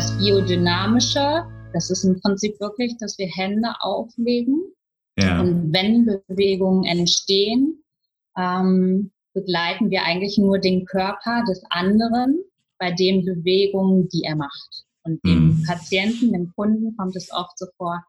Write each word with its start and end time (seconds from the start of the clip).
das 0.00 0.16
Biodynamische, 0.16 1.44
das 1.74 1.90
ist 1.90 2.04
im 2.04 2.18
Prinzip 2.22 2.58
wirklich, 2.58 2.96
dass 3.00 3.18
wir 3.18 3.26
Hände 3.26 3.68
auflegen. 3.80 4.58
Ja. 5.18 5.42
Und 5.42 5.74
wenn 5.74 6.06
Bewegungen 6.26 6.84
entstehen, 6.84 7.84
ähm, 8.34 9.10
begleiten 9.34 9.90
wir 9.90 10.02
eigentlich 10.04 10.38
nur 10.38 10.58
den 10.58 10.86
Körper 10.86 11.44
des 11.46 11.62
anderen 11.68 12.38
bei 12.78 12.92
den 12.92 13.26
Bewegungen, 13.26 14.08
die 14.08 14.22
er 14.22 14.36
macht. 14.36 14.86
Und 15.02 15.22
dem 15.22 15.48
mhm. 15.48 15.64
Patienten, 15.66 16.32
dem 16.32 16.50
Kunden 16.54 16.96
kommt 16.96 17.14
es 17.14 17.30
oft 17.30 17.58
so 17.58 17.66
vor, 17.76 18.02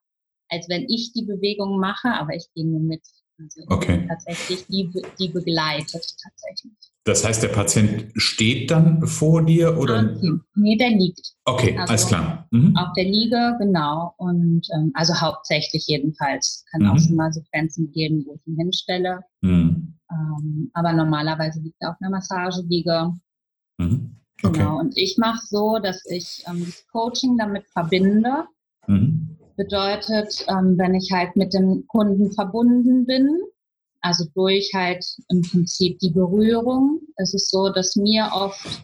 als 0.47 0.69
wenn 0.69 0.87
ich 0.87 1.11
die 1.11 1.25
Bewegung 1.25 1.77
mache, 1.77 2.07
aber 2.07 2.33
ich 2.33 2.47
gehe 2.55 2.65
nur 2.65 2.79
mit. 2.79 3.01
Also 3.37 3.63
okay. 3.67 4.05
tatsächlich 4.07 4.65
die, 4.67 4.89
die 5.19 5.27
begleitet 5.27 6.05
tatsächlich. 6.23 6.90
Das 7.03 7.25
heißt, 7.25 7.41
der 7.41 7.47
Patient 7.47 8.11
steht 8.15 8.69
dann 8.69 9.07
vor 9.07 9.43
dir 9.43 9.75
oder? 9.77 10.11
Okay. 10.15 10.33
Nee, 10.55 10.77
der 10.77 10.91
liegt. 10.91 11.33
Okay, 11.45 11.75
also 11.75 11.89
alles 11.89 12.07
klar. 12.07 12.47
Mhm. 12.51 12.75
Auf 12.77 12.93
der 12.95 13.05
Liege, 13.05 13.55
genau. 13.59 14.13
Und 14.17 14.67
ähm, 14.75 14.91
also 14.93 15.19
hauptsächlich 15.19 15.87
jedenfalls. 15.87 16.63
Kann 16.71 16.83
mhm. 16.83 16.91
auch 16.91 16.99
schon 16.99 17.15
mal 17.15 17.33
Sequenzen 17.33 17.91
geben, 17.91 18.23
wo 18.27 18.35
ich 18.35 18.45
ihn 18.45 18.57
hinstelle. 18.57 19.21
Mhm. 19.41 19.95
Ähm, 20.11 20.69
aber 20.73 20.93
normalerweise 20.93 21.59
liegt 21.61 21.77
er 21.79 21.91
auf 21.91 21.95
einer 22.01 22.11
Massageliege. 22.11 23.13
Mhm. 23.79 24.17
Okay. 24.43 24.59
Genau. 24.59 24.79
Und 24.79 24.95
ich 24.95 25.17
mache 25.17 25.41
so, 25.43 25.79
dass 25.81 26.03
ich 26.05 26.43
ähm, 26.47 26.65
das 26.65 26.85
Coaching 26.91 27.35
damit 27.37 27.67
verbinde. 27.69 28.45
Mhm. 28.85 29.37
Bedeutet, 29.57 30.45
ähm, 30.47 30.77
wenn 30.77 30.93
ich 30.93 31.11
halt 31.11 31.35
mit 31.35 31.53
dem 31.53 31.85
Kunden 31.87 32.31
verbunden 32.31 33.05
bin, 33.05 33.27
also 34.01 34.25
durch 34.33 34.71
halt 34.73 35.05
im 35.29 35.41
Prinzip 35.41 35.99
die 35.99 36.11
Berührung, 36.11 37.01
ist 37.17 37.33
es 37.33 37.49
so, 37.49 37.69
dass 37.69 37.95
mir 37.95 38.29
oft 38.33 38.83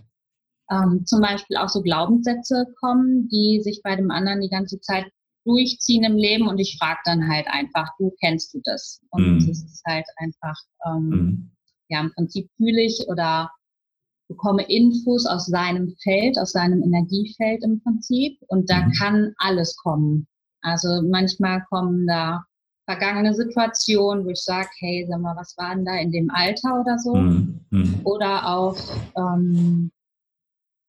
ähm, 0.72 1.06
zum 1.06 1.22
Beispiel 1.22 1.58
auch 1.58 1.70
so 1.70 1.82
Glaubenssätze 1.82 2.66
kommen, 2.80 3.28
die 3.30 3.62
sich 3.64 3.82
bei 3.84 3.96
dem 3.96 4.12
anderen 4.12 4.42
die 4.42 4.50
ganze 4.50 4.80
Zeit 4.80 5.06
durchziehen 5.46 6.04
im 6.04 6.18
Leben 6.18 6.48
und 6.48 6.60
ich 6.60 6.78
frage 6.78 7.00
dann 7.06 7.28
halt 7.28 7.48
einfach, 7.48 7.88
du 7.98 8.14
kennst 8.20 8.54
du 8.54 8.62
das? 8.64 9.02
Und 9.12 9.44
mhm. 9.44 9.50
es 9.50 9.64
ist 9.64 9.82
halt 9.88 10.06
einfach, 10.18 10.58
ähm, 10.86 11.10
mhm. 11.10 11.52
ja, 11.90 12.02
im 12.02 12.12
Prinzip 12.14 12.50
fühle 12.58 12.82
ich 12.82 13.06
oder 13.08 13.50
bekomme 14.28 14.64
Infos 14.64 15.26
aus 15.26 15.46
seinem 15.46 15.96
Feld, 16.04 16.38
aus 16.38 16.52
seinem 16.52 16.84
Energiefeld 16.84 17.64
im 17.64 17.82
Prinzip 17.82 18.38
und 18.48 18.70
da 18.70 18.86
mhm. 18.86 18.92
kann 18.92 19.34
alles 19.38 19.78
kommen. 19.78 20.28
Also 20.62 21.02
manchmal 21.02 21.64
kommen 21.70 22.06
da 22.08 22.44
vergangene 22.88 23.34
Situationen, 23.34 24.26
wo 24.26 24.30
ich 24.30 24.42
sage, 24.42 24.70
hey, 24.80 25.06
sag 25.10 25.20
mal, 25.20 25.36
was 25.36 25.56
war 25.58 25.76
denn 25.76 25.86
da 25.86 25.96
in 25.98 26.12
dem 26.12 26.30
Alter 26.32 26.80
oder 26.80 26.98
so? 26.98 27.16
Mhm. 27.16 27.60
mhm. 27.70 28.00
Oder 28.06 28.48
auch 28.48 28.78
ähm, 29.18 29.92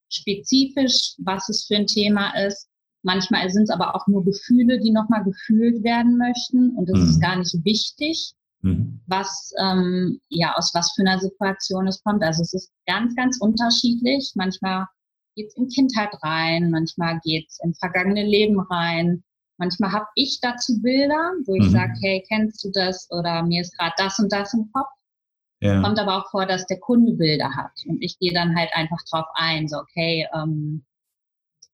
spezifisch, 0.08 1.14
was 1.18 1.48
es 1.48 1.64
für 1.64 1.76
ein 1.76 1.86
Thema 1.86 2.30
ist. 2.46 2.68
Manchmal 3.02 3.50
sind 3.50 3.64
es 3.64 3.70
aber 3.70 3.94
auch 3.96 4.06
nur 4.06 4.24
Gefühle, 4.24 4.78
die 4.80 4.92
nochmal 4.92 5.24
gefühlt 5.24 5.82
werden 5.82 6.16
möchten 6.18 6.70
und 6.76 6.88
es 6.88 6.98
mhm. 6.98 7.04
ist 7.04 7.20
gar 7.20 7.36
nicht 7.36 7.64
wichtig, 7.64 8.32
mhm. 8.62 9.00
was 9.06 9.52
ähm, 9.60 10.20
ja 10.28 10.54
aus 10.56 10.72
was 10.74 10.92
für 10.92 11.02
einer 11.02 11.18
Situation 11.18 11.88
es 11.88 12.02
kommt. 12.04 12.22
Also 12.22 12.42
es 12.42 12.54
ist 12.54 12.70
ganz, 12.86 13.14
ganz 13.16 13.38
unterschiedlich. 13.40 14.32
Manchmal 14.36 14.86
geht 15.34 15.48
es 15.48 15.56
in 15.56 15.68
Kindheit 15.68 16.10
rein, 16.22 16.70
manchmal 16.70 17.18
geht 17.24 17.48
es 17.48 17.58
in 17.62 17.74
vergangene 17.74 18.24
Leben 18.24 18.60
rein. 18.60 19.24
Manchmal 19.58 19.92
habe 19.92 20.06
ich 20.14 20.40
dazu 20.40 20.80
Bilder, 20.80 21.32
wo 21.44 21.54
ich 21.54 21.66
mhm. 21.66 21.70
sage, 21.70 21.92
hey, 22.00 22.24
kennst 22.28 22.64
du 22.64 22.70
das? 22.72 23.08
Oder 23.10 23.42
mir 23.42 23.60
ist 23.60 23.76
gerade 23.76 23.94
das 23.98 24.18
und 24.18 24.32
das 24.32 24.54
im 24.54 24.70
Kopf. 24.72 24.88
Ja. 25.60 25.82
Kommt 25.82 25.98
aber 25.98 26.18
auch 26.18 26.30
vor, 26.30 26.46
dass 26.46 26.66
der 26.66 26.78
Kunde 26.78 27.12
Bilder 27.12 27.50
hat. 27.54 27.72
Und 27.86 28.00
ich 28.00 28.18
gehe 28.20 28.32
dann 28.32 28.56
halt 28.56 28.70
einfach 28.74 29.02
drauf 29.10 29.26
ein, 29.34 29.66
so, 29.66 29.78
okay, 29.78 30.26
ähm, 30.32 30.84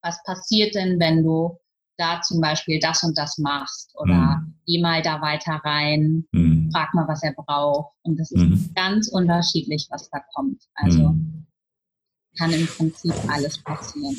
was 0.02 0.22
passiert 0.24 0.74
denn, 0.74 0.98
wenn 0.98 1.22
du 1.22 1.58
da 1.98 2.20
zum 2.22 2.40
Beispiel 2.40 2.80
das 2.80 3.02
und 3.02 3.16
das 3.18 3.36
machst? 3.36 3.94
Oder 3.96 4.40
mhm. 4.40 4.54
geh 4.66 4.80
mal 4.80 5.02
da 5.02 5.20
weiter 5.20 5.60
rein, 5.64 6.26
mhm. 6.32 6.70
frag 6.72 6.94
mal, 6.94 7.06
was 7.06 7.22
er 7.22 7.34
braucht. 7.34 7.92
Und 8.02 8.18
das 8.18 8.30
ist 8.30 8.40
mhm. 8.40 8.72
ganz 8.74 9.08
unterschiedlich, 9.08 9.86
was 9.90 10.08
da 10.08 10.20
kommt. 10.34 10.62
Also 10.74 11.10
mhm. 11.10 11.46
kann 12.38 12.52
im 12.52 12.66
Prinzip 12.66 13.14
alles 13.28 13.62
passieren. 13.62 14.16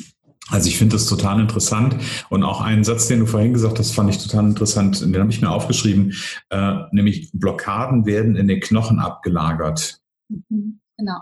Also 0.48 0.68
ich 0.68 0.78
finde 0.78 0.94
das 0.94 1.06
total 1.06 1.40
interessant 1.40 1.96
und 2.30 2.44
auch 2.44 2.60
einen 2.60 2.84
Satz, 2.84 3.08
den 3.08 3.20
du 3.20 3.26
vorhin 3.26 3.52
gesagt 3.52 3.78
hast, 3.78 3.92
fand 3.92 4.10
ich 4.10 4.22
total 4.22 4.44
interessant. 4.44 5.00
Den 5.00 5.18
habe 5.18 5.30
ich 5.30 5.40
mir 5.40 5.50
aufgeschrieben, 5.50 6.14
äh, 6.50 6.82
nämlich 6.92 7.30
Blockaden 7.32 8.06
werden 8.06 8.36
in 8.36 8.46
den 8.46 8.60
Knochen 8.60 9.00
abgelagert. 9.00 10.00
Mhm, 10.28 10.80
genau. 10.96 11.20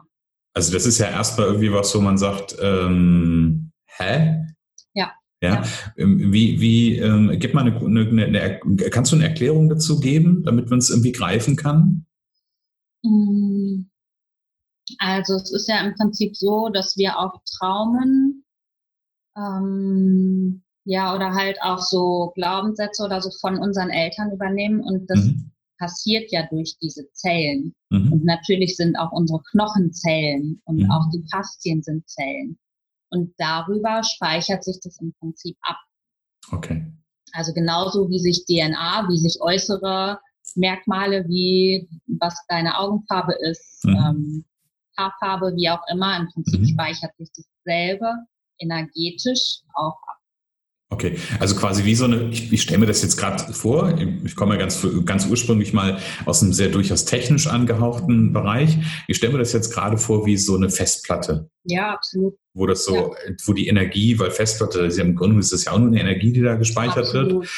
Also 0.52 0.72
das 0.72 0.84
ist 0.84 0.98
ja 0.98 1.08
erstmal 1.08 1.46
irgendwie 1.46 1.72
was, 1.72 1.94
wo 1.94 2.00
man 2.00 2.18
sagt, 2.18 2.56
ähm, 2.60 3.72
hä? 3.86 4.44
Ja. 4.92 5.12
Ja. 5.42 5.62
Ähm, 5.96 6.32
wie, 6.32 6.60
wie 6.60 6.98
ähm, 6.98 7.34
gib 7.38 7.54
mal 7.54 7.66
eine, 7.66 7.76
eine, 7.78 8.26
eine, 8.26 8.60
kannst 8.90 9.10
du 9.10 9.16
eine 9.16 9.28
Erklärung 9.28 9.70
dazu 9.70 10.00
geben, 10.00 10.42
damit 10.44 10.68
man 10.68 10.80
es 10.80 10.90
irgendwie 10.90 11.12
greifen 11.12 11.56
kann? 11.56 12.04
Mm. 13.02 13.86
Also 14.98 15.34
es 15.36 15.50
ist 15.50 15.66
ja 15.68 15.80
im 15.80 15.94
Prinzip 15.94 16.36
so, 16.36 16.68
dass 16.68 16.96
wir 16.96 17.18
auch 17.18 17.40
Traumen 17.58 18.33
ähm, 19.36 20.62
ja, 20.84 21.14
oder 21.14 21.32
halt 21.34 21.58
auch 21.62 21.78
so 21.78 22.32
Glaubenssätze 22.34 23.04
oder 23.04 23.20
so 23.20 23.30
von 23.40 23.58
unseren 23.58 23.90
Eltern 23.90 24.32
übernehmen. 24.32 24.80
Und 24.80 25.08
das 25.08 25.24
mhm. 25.24 25.50
passiert 25.78 26.30
ja 26.30 26.46
durch 26.50 26.76
diese 26.80 27.10
Zellen. 27.12 27.74
Mhm. 27.90 28.12
Und 28.12 28.24
natürlich 28.24 28.76
sind 28.76 28.96
auch 28.96 29.12
unsere 29.12 29.42
Knochen 29.50 29.92
Zellen 29.92 30.60
und 30.64 30.82
mhm. 30.82 30.90
auch 30.90 31.08
die 31.10 31.24
Faszien 31.30 31.82
sind 31.82 32.08
Zellen. 32.08 32.58
Und 33.10 33.32
darüber 33.38 34.02
speichert 34.02 34.64
sich 34.64 34.78
das 34.82 35.00
im 35.00 35.14
Prinzip 35.20 35.56
ab. 35.62 35.78
Okay. 36.52 36.84
Also 37.32 37.52
genauso 37.52 38.08
wie 38.10 38.18
sich 38.18 38.44
DNA, 38.44 39.08
wie 39.08 39.18
sich 39.18 39.40
äußere 39.40 40.20
Merkmale, 40.56 41.24
wie 41.28 41.88
was 42.06 42.38
deine 42.48 42.78
Augenfarbe 42.78 43.34
ist, 43.40 43.84
mhm. 43.84 43.96
ähm, 43.96 44.44
Haarfarbe, 44.98 45.54
wie 45.56 45.70
auch 45.70 45.82
immer, 45.90 46.16
im 46.18 46.28
Prinzip 46.28 46.60
mhm. 46.60 46.66
speichert 46.66 47.16
sich 47.16 47.30
dasselbe 47.64 48.06
energetisch 48.58 49.60
auch 49.74 49.96
ab. 50.08 50.14
Okay, 50.90 51.18
also 51.40 51.56
quasi 51.56 51.84
wie 51.84 51.94
so 51.96 52.04
eine, 52.04 52.28
ich, 52.28 52.52
ich 52.52 52.62
stelle 52.62 52.78
mir 52.78 52.86
das 52.86 53.02
jetzt 53.02 53.16
gerade 53.16 53.52
vor, 53.52 53.98
ich 54.24 54.36
komme 54.36 54.54
ja 54.54 54.60
ganz, 54.60 54.86
ganz 55.04 55.26
ursprünglich 55.26 55.72
mal 55.72 55.98
aus 56.24 56.42
einem 56.42 56.52
sehr 56.52 56.68
durchaus 56.68 57.04
technisch 57.04 57.48
angehauchten 57.48 58.32
Bereich. 58.32 58.78
Ich 59.08 59.16
stelle 59.16 59.32
mir 59.32 59.40
das 59.40 59.52
jetzt 59.52 59.72
gerade 59.72 59.98
vor 59.98 60.24
wie 60.24 60.36
so 60.36 60.54
eine 60.54 60.70
Festplatte. 60.70 61.50
Ja, 61.64 61.94
absolut. 61.94 62.34
Wo 62.52 62.66
das 62.66 62.84
so, 62.84 62.94
ja. 62.94 63.34
wo 63.44 63.54
die 63.54 63.66
Energie, 63.66 64.16
weil 64.20 64.30
Festplatte, 64.30 64.86
ja 64.86 65.02
im 65.02 65.16
Grunde 65.16 65.40
ist 65.40 65.52
das 65.52 65.64
ja 65.64 65.72
auch 65.72 65.78
nur 65.78 65.88
eine 65.88 66.00
Energie, 66.00 66.32
die 66.32 66.42
da 66.42 66.54
gespeichert 66.54 66.98
absolut. 66.98 67.32
wird. 67.32 67.48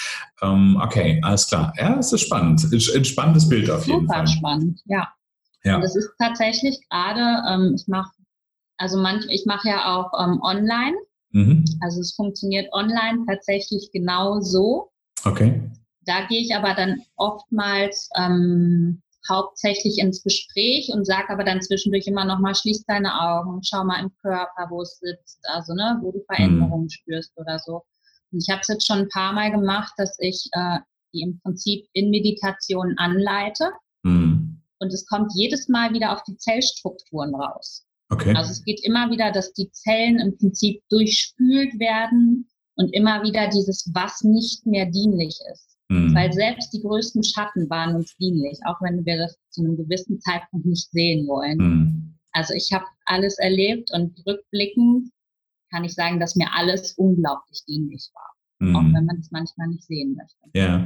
Ähm, 0.41 0.81
okay, 0.83 1.21
alles 1.23 1.47
klar. 1.47 1.75
Ja, 1.77 1.99
es 1.99 2.13
ist 2.13 2.23
spannend. 2.23 2.67
Ein 2.73 3.05
spannendes 3.05 3.49
Bild 3.49 3.69
auf 3.69 3.87
jeden 3.87 4.07
Fall. 4.07 4.27
Super 4.27 4.39
spannend, 4.39 4.81
ja. 4.87 5.09
Ja. 5.65 5.77
Und 5.77 5.83
es 5.83 5.97
ist 5.97 6.09
tatsächlich 6.19 6.79
gerade, 6.89 7.43
ähm, 7.51 7.75
ich 7.75 7.87
mache 7.89 8.13
also 8.79 8.99
manch, 8.99 9.27
ich 9.31 9.47
mache 9.47 9.69
ja 9.69 9.97
auch 9.97 10.13
ähm, 10.23 10.41
online. 10.43 10.97
Mhm. 11.31 11.65
Also 11.81 12.01
es 12.01 12.15
funktioniert 12.15 12.73
online 12.73 13.25
tatsächlich 13.27 13.91
genau 13.93 14.41
so. 14.41 14.91
Okay. 15.25 15.71
Da 16.03 16.27
gehe 16.27 16.41
ich 16.41 16.55
aber 16.55 16.75
dann 16.75 17.03
oftmals 17.17 18.09
ähm, 18.17 19.03
hauptsächlich 19.29 19.99
ins 19.99 20.23
Gespräch 20.23 20.91
und 20.93 21.05
sage 21.05 21.31
aber 21.31 21.45
dann 21.45 21.61
zwischendurch 21.61 22.07
immer 22.07 22.25
noch 22.25 22.39
mal, 22.39 22.55
schließ 22.55 22.85
deine 22.85 23.21
Augen, 23.21 23.61
schau 23.65 23.85
mal 23.85 24.01
im 24.01 24.13
Körper, 24.23 24.69
wo 24.71 24.83
es 24.83 24.99
sitzt, 24.99 25.41
also 25.49 25.75
ne, 25.75 25.99
wo 26.01 26.13
du 26.13 26.21
Veränderungen 26.27 26.85
mhm. 26.85 26.91
spürst 26.91 27.33
oder 27.37 27.59
so. 27.59 27.83
Und 28.31 28.43
ich 28.43 28.49
habe 28.51 28.61
es 28.61 28.69
jetzt 28.69 28.87
schon 28.87 29.01
ein 29.01 29.09
paar 29.09 29.33
Mal 29.33 29.51
gemacht, 29.51 29.93
dass 29.97 30.17
ich 30.21 30.49
äh, 30.53 30.79
die 31.13 31.23
im 31.23 31.41
Prinzip 31.41 31.87
in 31.93 32.11
Meditation 32.11 32.95
anleite. 32.99 33.73
Mhm. 34.03 34.63
Und 34.79 34.93
es 34.93 35.07
kommt 35.07 35.33
jedes 35.35 35.69
Mal 35.69 35.93
wieder 35.93 36.13
auf 36.13 36.23
die 36.25 36.37
Zellstrukturen 36.37 37.35
raus. 37.35 37.86
Okay. 38.09 38.35
Also 38.35 38.53
es 38.53 38.65
geht 38.65 38.81
immer 38.85 39.11
wieder, 39.11 39.33
dass 39.33 39.53
die 39.53 39.71
Zellen 39.73 40.19
im 40.19 40.37
Prinzip 40.37 40.83
durchspült 40.91 41.79
werden 41.81 42.49
und 42.77 42.95
immer 42.95 43.23
wieder 43.23 43.49
dieses, 43.49 43.91
was 43.95 44.23
nicht 44.23 44.65
mehr 44.67 44.87
dienlich 44.87 45.39
ist. 45.53 45.77
Mhm. 45.89 46.15
Weil 46.15 46.33
selbst 46.33 46.73
die 46.73 46.83
größten 46.83 47.23
Schatten 47.23 47.69
waren 47.71 47.97
uns 47.97 48.17
dienlich, 48.17 48.59
auch 48.67 48.81
wenn 48.81 49.05
wir 49.05 49.19
das 49.19 49.37
zu 49.51 49.63
einem 49.63 49.77
gewissen 49.77 50.21
Zeitpunkt 50.21 50.67
nicht 50.67 50.91
sehen 50.91 51.27
wollen. 51.27 51.59
Mhm. 51.59 52.19
Also 52.33 52.55
ich 52.55 52.71
habe 52.73 52.85
alles 53.07 53.39
erlebt 53.39 53.91
und 53.93 54.21
rückblickend 54.27 55.11
kann 55.71 55.85
ich 55.85 55.95
sagen, 55.95 56.21
dass 56.21 56.37
mir 56.37 56.49
alles 56.55 56.95
unglaublich 56.95 57.63
dienlich 57.67 58.11
war. 58.15 58.69
Mhm. 58.69 58.77
Auch 58.77 58.95
wenn 58.95 59.05
man 59.05 59.19
es 59.19 59.31
manchmal 59.31 59.69
nicht 59.69 59.85
sehen 59.85 60.17
möchte. 60.17 60.51
Ja. 60.55 60.85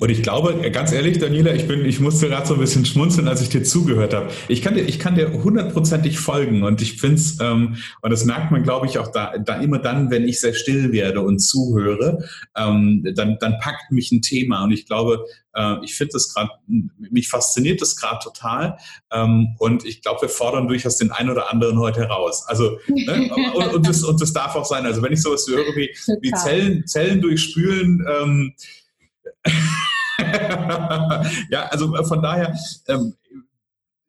Und 0.00 0.10
ich 0.10 0.22
glaube, 0.22 0.70
ganz 0.70 0.92
ehrlich, 0.92 1.18
Daniela, 1.18 1.54
ich 1.54 1.66
bin, 1.66 1.84
ich 1.84 2.00
musste 2.00 2.28
gerade 2.28 2.46
so 2.46 2.54
ein 2.54 2.60
bisschen 2.60 2.84
schmunzeln, 2.84 3.28
als 3.28 3.42
ich 3.42 3.48
dir 3.48 3.62
zugehört 3.62 4.14
habe. 4.14 4.28
Ich 4.48 4.62
kann 4.62 4.74
dir, 4.74 4.82
ich 4.82 4.98
kann 4.98 5.14
dir 5.14 5.32
hundertprozentig 5.32 6.18
folgen 6.18 6.62
und 6.62 6.82
ich 6.82 7.00
finde 7.00 7.16
es, 7.16 7.38
ähm, 7.40 7.76
und 8.02 8.10
das 8.10 8.24
merkt 8.24 8.50
man, 8.50 8.62
glaube 8.62 8.86
ich, 8.86 8.98
auch 8.98 9.08
da, 9.08 9.36
da 9.38 9.60
immer 9.60 9.78
dann, 9.78 10.10
wenn 10.10 10.26
ich 10.28 10.40
sehr 10.40 10.54
still 10.54 10.92
werde 10.92 11.20
und 11.20 11.38
zuhöre, 11.38 12.24
ähm, 12.56 13.06
dann, 13.14 13.38
dann 13.40 13.58
packt 13.58 13.90
mich 13.90 14.12
ein 14.12 14.22
Thema 14.22 14.64
und 14.64 14.72
ich 14.72 14.86
glaube, 14.86 15.24
äh, 15.54 15.76
ich 15.82 15.94
finde 15.94 16.12
das 16.14 16.32
gerade, 16.34 16.50
mich 16.66 17.28
fasziniert 17.28 17.80
das 17.80 17.96
gerade 17.96 18.18
total 18.22 18.78
ähm, 19.12 19.56
und 19.58 19.84
ich 19.84 20.02
glaube, 20.02 20.22
wir 20.22 20.28
fordern 20.28 20.68
durchaus 20.68 20.96
den 20.96 21.10
einen 21.10 21.30
oder 21.30 21.52
anderen 21.52 21.78
heute 21.78 22.00
heraus. 22.00 22.44
Also 22.46 22.78
ne? 22.88 23.30
und, 23.54 23.74
und, 23.74 23.88
das, 23.88 24.02
und 24.02 24.20
das 24.20 24.32
darf 24.32 24.54
auch 24.54 24.64
sein. 24.64 24.84
Also 24.84 25.02
wenn 25.02 25.12
ich 25.12 25.22
sowas 25.22 25.46
höre 25.48 25.74
wie, 25.76 25.90
wie 26.20 26.32
Zellen, 26.32 26.86
Zellen 26.86 27.20
durchspülen, 27.20 28.04
ähm, 28.08 28.54
ja, 31.50 31.66
also 31.66 31.94
von 32.04 32.22
daher, 32.22 32.56
ähm, 32.88 33.14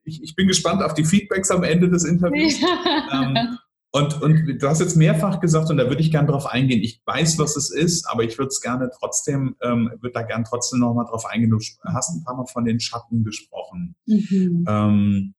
ich, 0.03 0.21
ich, 0.21 0.35
bin 0.35 0.47
gespannt 0.47 0.83
auf 0.83 0.93
die 0.93 1.03
Feedbacks 1.03 1.49
am 1.51 1.63
Ende 1.63 1.89
des 1.89 2.03
Interviews. 2.03 2.55
ähm, 3.11 3.57
und, 3.91 4.21
und 4.21 4.61
du 4.61 4.67
hast 4.67 4.81
jetzt 4.81 4.97
mehrfach 4.97 5.39
gesagt, 5.39 5.69
und 5.69 5.77
da 5.77 5.87
würde 5.87 6.01
ich 6.01 6.11
gerne 6.11 6.27
drauf 6.27 6.45
eingehen, 6.47 6.83
ich 6.83 7.01
weiß, 7.05 7.39
was 7.39 7.55
es 7.55 7.69
ist, 7.69 8.05
aber 8.05 8.23
ich 8.23 8.37
würde 8.37 8.49
es 8.49 8.59
gerne 8.61 8.91
trotzdem, 8.99 9.55
ähm, 9.61 9.89
würde 10.01 10.13
da 10.13 10.21
gerne 10.23 10.43
trotzdem 10.47 10.79
nochmal 10.79 11.05
drauf 11.05 11.25
eingehen. 11.25 11.49
Du 11.49 11.59
hast 11.85 12.09
ein 12.13 12.23
paar 12.23 12.35
Mal 12.35 12.45
von 12.45 12.65
den 12.65 12.79
Schatten 12.79 13.23
gesprochen. 13.23 13.95
Mhm. 14.05 14.65
Ähm, 14.67 15.33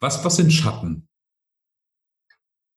was, 0.00 0.24
was 0.24 0.36
sind 0.36 0.52
Schatten? 0.52 1.08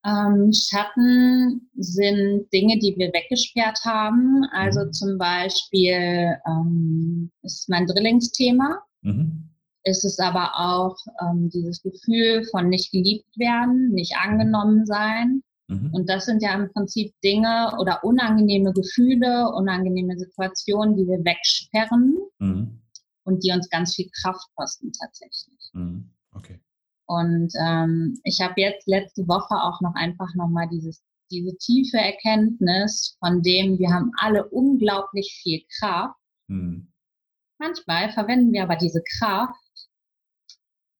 Ähm, 0.07 0.53
Schatten 0.53 1.69
sind 1.75 2.47
Dinge, 2.53 2.79
die 2.79 2.95
wir 2.97 3.11
weggesperrt 3.11 3.79
haben. 3.83 4.45
Also 4.53 4.85
mhm. 4.85 4.93
zum 4.93 5.17
Beispiel 5.17 6.37
ähm, 6.47 7.29
ist 7.41 7.67
mein 7.67 7.85
Drillingsthema. 7.85 8.81
Mhm. 9.01 9.49
Ist 9.83 10.05
es 10.05 10.17
aber 10.19 10.51
auch 10.55 10.95
ähm, 11.21 11.49
dieses 11.49 11.81
Gefühl 11.81 12.45
von 12.51 12.69
nicht 12.69 12.91
geliebt 12.91 13.37
werden, 13.37 13.89
nicht 13.89 14.15
angenommen 14.15 14.85
sein. 14.85 15.43
Mhm. 15.67 15.89
Und 15.93 16.09
das 16.09 16.25
sind 16.25 16.41
ja 16.41 16.53
im 16.53 16.71
Prinzip 16.71 17.13
Dinge 17.21 17.73
oder 17.77 18.01
unangenehme 18.03 18.71
Gefühle, 18.71 19.51
unangenehme 19.53 20.17
Situationen, 20.17 20.95
die 20.95 21.05
wir 21.05 21.23
wegsperren 21.25 22.17
mhm. 22.39 22.81
und 23.25 23.43
die 23.43 23.51
uns 23.51 23.69
ganz 23.69 23.95
viel 23.95 24.09
Kraft 24.21 24.47
kosten 24.55 24.91
tatsächlich. 24.93 25.69
Mhm. 25.73 26.11
Okay. 26.31 26.59
Und 27.07 27.53
ähm, 27.59 28.19
ich 28.23 28.41
habe 28.41 28.59
jetzt 28.59 28.87
letzte 28.87 29.27
Woche 29.27 29.55
auch 29.55 29.79
noch 29.81 29.95
einfach 29.95 30.33
nochmal 30.35 30.67
dieses, 30.69 31.01
diese 31.31 31.55
tiefe 31.57 31.97
Erkenntnis, 31.97 33.15
von 33.19 33.41
dem 33.41 33.79
wir 33.79 33.89
haben 33.89 34.11
alle 34.17 34.47
unglaublich 34.49 35.39
viel 35.41 35.63
Kraft. 35.79 36.19
Mhm. 36.47 36.91
Manchmal 37.59 38.11
verwenden 38.11 38.51
wir 38.51 38.63
aber 38.63 38.75
diese 38.75 39.01
Kraft 39.17 39.55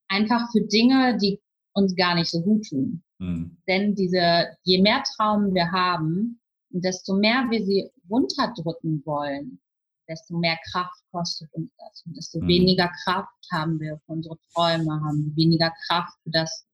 einfach 0.07 0.50
für 0.51 0.62
Dinge, 0.62 1.18
die 1.18 1.42
uns 1.74 1.95
gar 1.95 2.15
nicht 2.15 2.31
so 2.31 2.42
gut 2.42 2.65
tun. 2.68 3.03
Mhm. 3.19 3.57
Denn 3.68 3.94
diese, 3.95 4.48
je 4.63 4.81
mehr 4.81 5.03
Traum 5.15 5.53
wir 5.53 5.71
haben, 5.71 6.39
desto 6.69 7.15
mehr 7.15 7.48
wir 7.50 7.65
sie 7.65 7.89
runterdrücken 8.10 9.03
wollen, 9.06 9.60
desto 10.07 10.38
mehr 10.38 10.57
Kraft 10.71 11.01
kostet 11.12 11.54
uns 11.54 11.71
das. 11.77 12.04
Und 12.06 12.15
desto 12.15 12.39
mhm. 12.39 12.48
weniger 12.48 12.89
Kraft 13.04 13.33
haben 13.51 13.80
wir 13.80 14.00
für 14.06 14.13
unsere 14.13 14.38
Träume, 14.54 14.92
haben 14.92 15.36
weniger 15.36 15.71
Kraft 15.88 16.18
für 16.24 16.31
das, 16.31 16.65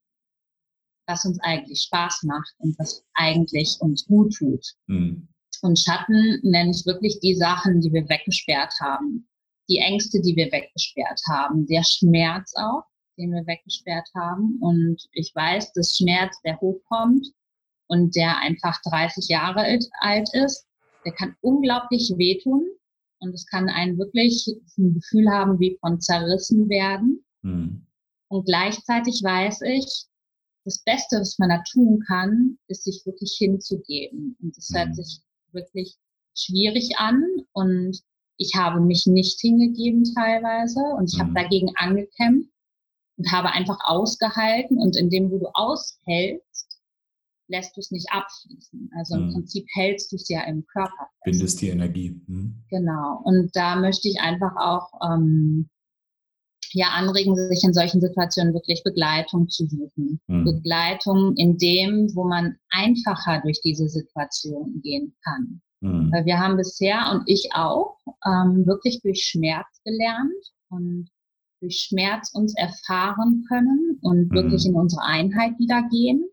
was 1.07 1.25
uns 1.25 1.39
eigentlich 1.41 1.81
Spaß 1.81 2.24
macht 2.24 2.53
und 2.59 2.77
was 2.80 3.03
eigentlich 3.13 3.77
uns 3.80 4.06
gut 4.06 4.35
tut. 4.35 4.65
Mhm. 4.88 5.27
Und 5.62 5.80
Schatten 5.80 6.39
nenne 6.44 6.71
ich 6.71 6.85
wirklich 6.85 7.19
die 7.21 7.35
Sachen, 7.35 7.80
die 7.81 7.91
wir 7.91 8.07
weggesperrt 8.09 8.74
haben. 8.81 9.27
Die 9.69 9.77
Ängste, 9.77 10.21
die 10.21 10.36
wir 10.36 10.51
weggesperrt 10.51 11.21
haben. 11.29 11.65
Der 11.68 11.83
Schmerz 11.83 12.53
auch, 12.56 12.83
den 13.18 13.31
wir 13.31 13.45
weggesperrt 13.47 14.09
haben. 14.13 14.57
Und 14.59 15.07
ich 15.13 15.33
weiß, 15.33 15.71
dass 15.74 15.95
Schmerz, 15.95 16.36
der 16.44 16.59
hochkommt 16.59 17.27
und 17.88 18.15
der 18.15 18.39
einfach 18.39 18.77
30 18.83 19.29
Jahre 19.29 19.79
alt 20.01 20.29
ist, 20.33 20.68
der 21.06 21.13
kann 21.13 21.36
unglaublich 21.41 22.13
wehtun. 22.18 22.65
Und 23.24 23.34
es 23.34 23.46
kann 23.48 23.70
einen 23.70 23.98
wirklich 23.98 24.48
ein 24.78 24.94
Gefühl 24.94 25.30
haben 25.30 25.60
wie 25.60 25.78
von 25.80 26.00
zerrissen 26.02 26.68
werden. 26.70 27.24
Mhm. 27.42 27.86
Und 28.28 28.46
gleichzeitig 28.46 29.22
weiß 29.24 29.62
ich, 29.62 30.06
das 30.66 30.84
Beste, 30.84 31.20
was 31.20 31.38
man 31.40 31.50
da 31.50 31.62
tun 31.72 32.04
kann, 32.08 32.58
ist 32.68 32.84
sich 32.84 33.06
wirklich 33.06 33.36
hinzugeben. 33.38 34.38
Und 34.42 34.56
das 34.58 34.70
mhm. 34.70 34.78
hört 34.78 34.96
sich 34.96 35.22
wirklich 35.52 35.96
schwierig 36.36 36.98
an. 36.98 37.24
Und 37.54 38.00
ich 38.38 38.56
habe 38.56 38.81
mich 38.81 39.06
nicht 39.06 39.40
hingegeben 39.40 40.04
teilweise. 40.16 40.80
Und 40.98 41.12
ich 41.12 41.18
mhm. 41.18 41.22
habe 41.22 41.34
dagegen 41.34 41.72
angekämpft 41.75 42.50
und 43.18 43.31
habe 43.31 43.52
einfach 43.52 43.78
ausgehalten. 43.84 44.80
Und 44.80 44.98
indem 44.98 45.30
du 45.30 45.46
aushältst, 45.54 46.44
lässt 47.53 47.77
du 47.77 47.81
es 47.81 47.91
nicht 47.91 48.07
abfließen. 48.11 48.89
Also 48.97 49.15
im 49.15 49.27
mhm. 49.27 49.33
Prinzip 49.33 49.65
hältst 49.73 50.11
du 50.11 50.15
es 50.15 50.27
ja 50.27 50.41
im 50.44 50.65
Körper. 50.65 51.07
Fest. 51.23 51.23
Bindest 51.23 51.61
die 51.61 51.69
Energie. 51.69 52.21
Mhm. 52.27 52.63
Genau. 52.69 53.21
Und 53.23 53.51
da 53.53 53.75
möchte 53.75 54.09
ich 54.09 54.19
einfach 54.19 54.55
auch 54.57 54.89
ähm, 55.07 55.69
ja 56.71 56.88
anregen, 56.88 57.35
sich 57.35 57.63
in 57.63 57.73
solchen 57.73 58.01
Situationen 58.01 58.53
wirklich 58.53 58.83
Begleitung 58.83 59.47
zu 59.47 59.67
suchen. 59.67 60.19
Mhm. 60.27 60.45
Begleitung 60.45 61.35
in 61.38 61.57
dem, 61.57 62.09
wo 62.15 62.27
man 62.27 62.55
einfacher 62.71 63.41
durch 63.41 63.61
diese 63.61 63.88
Situation 63.88 64.81
gehen 64.81 65.15
kann. 65.23 65.61
Mhm. 65.81 66.11
Weil 66.11 66.25
wir 66.25 66.39
haben 66.39 66.57
bisher 66.57 67.11
und 67.11 67.23
ich 67.27 67.50
auch 67.53 67.97
ähm, 68.25 68.65
wirklich 68.65 69.01
durch 69.01 69.23
Schmerz 69.23 69.67
gelernt 69.83 70.44
und 70.69 71.09
durch 71.61 71.88
Schmerz 71.88 72.31
uns 72.33 72.55
erfahren 72.57 73.45
können 73.47 74.00
und 74.01 74.31
wirklich 74.31 74.65
mhm. 74.65 74.71
in 74.71 74.75
unsere 74.75 75.03
Einheit 75.03 75.57
wieder 75.59 75.88
gehen. 75.89 76.25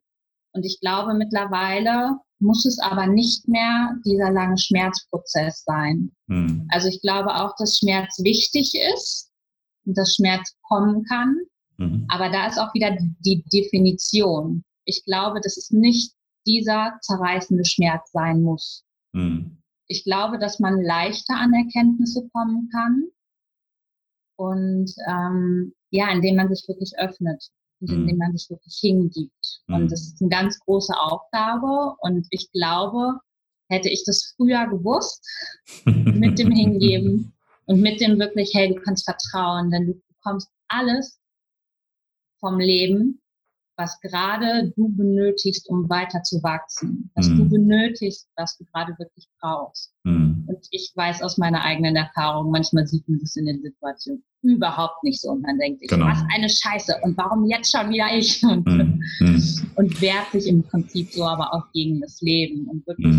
Und 0.53 0.65
ich 0.65 0.81
glaube, 0.81 1.15
mittlerweile 1.15 2.19
muss 2.41 2.65
es 2.65 2.79
aber 2.79 3.07
nicht 3.07 3.47
mehr 3.47 3.97
dieser 4.05 4.31
lange 4.31 4.59
Schmerzprozess 4.59 5.63
sein. 5.65 6.11
Mhm. 6.27 6.67
Also 6.71 6.89
ich 6.89 7.01
glaube 7.03 7.35
auch, 7.35 7.55
dass 7.57 7.79
Schmerz 7.79 8.19
wichtig 8.23 8.75
ist 8.95 9.31
und 9.85 9.97
dass 9.97 10.15
Schmerz 10.15 10.57
kommen 10.63 11.05
kann. 11.05 11.37
Mhm. 11.77 12.07
Aber 12.09 12.31
da 12.31 12.47
ist 12.47 12.59
auch 12.59 12.73
wieder 12.75 12.97
die 13.21 13.45
Definition. 13.53 14.65
Ich 14.85 15.05
glaube, 15.05 15.41
dass 15.41 15.57
es 15.57 15.71
nicht 15.71 16.15
dieser 16.47 16.99
zerreißende 17.03 17.65
Schmerz 17.65 18.11
sein 18.13 18.43
muss. 18.43 18.85
Mhm. 19.13 19.59
Ich 19.87 20.05
glaube, 20.05 20.39
dass 20.39 20.59
man 20.59 20.81
leichter 20.83 21.35
an 21.35 21.53
Erkenntnisse 21.53 22.29
kommen 22.33 22.69
kann. 22.73 23.05
Und 24.37 24.91
ähm, 25.07 25.75
ja, 25.91 26.11
indem 26.11 26.37
man 26.37 26.49
sich 26.49 26.67
wirklich 26.67 26.99
öffnet 26.99 27.51
und 27.81 27.91
indem 27.91 28.17
mhm. 28.17 28.19
man 28.19 28.37
sich 28.37 28.49
wirklich 28.51 28.77
hingibt. 28.81 29.63
Und 29.69 29.85
mhm. 29.85 29.89
das 29.89 30.03
ist 30.03 30.21
eine 30.21 30.31
ganz 30.31 30.59
große 30.61 30.95
Aufgabe. 30.97 31.97
Und 32.01 32.27
ich 32.31 32.51
glaube, 32.53 33.19
hätte 33.69 33.89
ich 33.89 34.05
das 34.05 34.35
früher 34.37 34.67
gewusst, 34.67 35.27
mit 35.85 36.39
dem 36.39 36.51
Hingeben 36.51 37.33
und 37.67 37.81
mit 37.81 38.01
dem 38.01 38.19
wirklich, 38.19 38.51
hey, 38.55 38.75
du 38.75 38.81
kannst 38.81 39.05
vertrauen, 39.05 39.71
denn 39.71 39.87
du 39.87 40.03
bekommst 40.09 40.49
alles 40.69 41.21
vom 42.41 42.59
Leben, 42.59 43.20
was 43.81 43.99
gerade 44.01 44.73
du 44.77 44.89
benötigst, 44.91 45.69
um 45.71 45.89
weiter 45.89 46.23
zu 46.23 46.43
wachsen, 46.43 47.11
was 47.15 47.29
mm. 47.29 47.37
du 47.37 47.45
mhm. 47.45 47.49
benötigst, 47.49 48.29
was 48.37 48.59
du 48.59 48.65
gerade 48.67 48.93
wirklich 48.99 49.27
brauchst. 49.41 49.95
Mm. 50.05 50.45
Und 50.47 50.67
ich 50.71 50.93
weiß 50.95 51.23
aus 51.23 51.39
meiner 51.39 51.63
eigenen 51.63 51.97
Erfahrung, 51.97 52.51
manchmal 52.51 52.87
sieht 52.87 53.09
man 53.09 53.19
das 53.21 53.37
in 53.37 53.47
den 53.47 53.63
Situationen 53.63 54.23
überhaupt 54.43 55.03
nicht 55.03 55.21
so 55.21 55.31
und 55.31 55.43
man 55.43 55.59
denkt 55.59 55.81
genau. 55.89 56.07
was 56.07 56.23
eine 56.35 56.49
Scheiße 56.51 56.95
und 57.03 57.17
warum 57.17 57.47
jetzt 57.47 57.73
schon 57.73 57.89
wieder 57.89 58.15
ich 58.15 58.43
und, 58.45 58.67
mm. 58.67 59.01
und 59.77 60.01
wehrt 60.03 60.31
sich 60.33 60.47
im 60.47 60.63
Prinzip 60.63 61.11
so 61.13 61.25
aber 61.25 61.55
auch 61.55 61.73
gegen 61.73 62.01
das 62.03 62.21
Leben 62.21 62.69
und 62.69 62.87
wirklich 62.87 63.17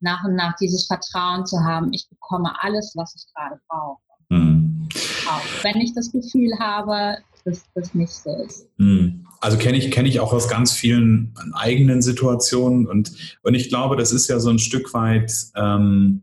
nach 0.00 0.24
und 0.24 0.34
nach 0.34 0.54
dieses 0.56 0.86
Vertrauen 0.86 1.46
zu 1.46 1.58
haben, 1.64 1.90
ich 1.92 2.06
bekomme 2.10 2.52
alles, 2.60 2.92
was 2.96 3.14
ich 3.14 3.32
gerade 3.34 3.58
brauche. 3.66 4.02
Auch 4.28 5.64
wenn 5.64 5.80
ich 5.80 5.94
das 5.94 6.12
Gefühl 6.12 6.52
habe, 6.58 7.18
dass 7.44 7.64
das 7.74 7.94
nicht 7.94 8.12
so 8.12 8.30
ist. 8.42 8.68
Hm. 8.78 9.25
Also 9.40 9.58
kenne 9.58 9.78
ich, 9.78 9.90
kenne 9.90 10.08
ich 10.08 10.20
auch 10.20 10.32
aus 10.32 10.48
ganz 10.48 10.72
vielen 10.72 11.34
eigenen 11.52 12.02
Situationen 12.02 12.86
und, 12.86 13.12
und 13.42 13.54
ich 13.54 13.68
glaube, 13.68 13.96
das 13.96 14.12
ist 14.12 14.28
ja 14.28 14.40
so 14.40 14.50
ein 14.50 14.58
Stück 14.58 14.92
weit, 14.94 15.32
ähm, 15.54 16.22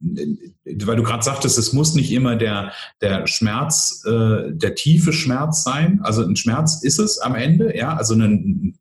weil 0.00 0.96
du 0.96 1.02
gerade 1.02 1.24
sagtest, 1.24 1.58
es 1.58 1.72
muss 1.72 1.94
nicht 1.94 2.12
immer 2.12 2.36
der, 2.36 2.72
der 3.00 3.26
Schmerz, 3.26 4.04
äh, 4.06 4.52
der 4.52 4.74
tiefe 4.74 5.12
Schmerz 5.12 5.64
sein. 5.64 6.00
Also 6.02 6.22
ein 6.22 6.36
Schmerz 6.36 6.82
ist 6.82 6.98
es 6.98 7.18
am 7.18 7.34
Ende, 7.34 7.76
ja, 7.76 7.96
also 7.96 8.14
ein, 8.14 8.78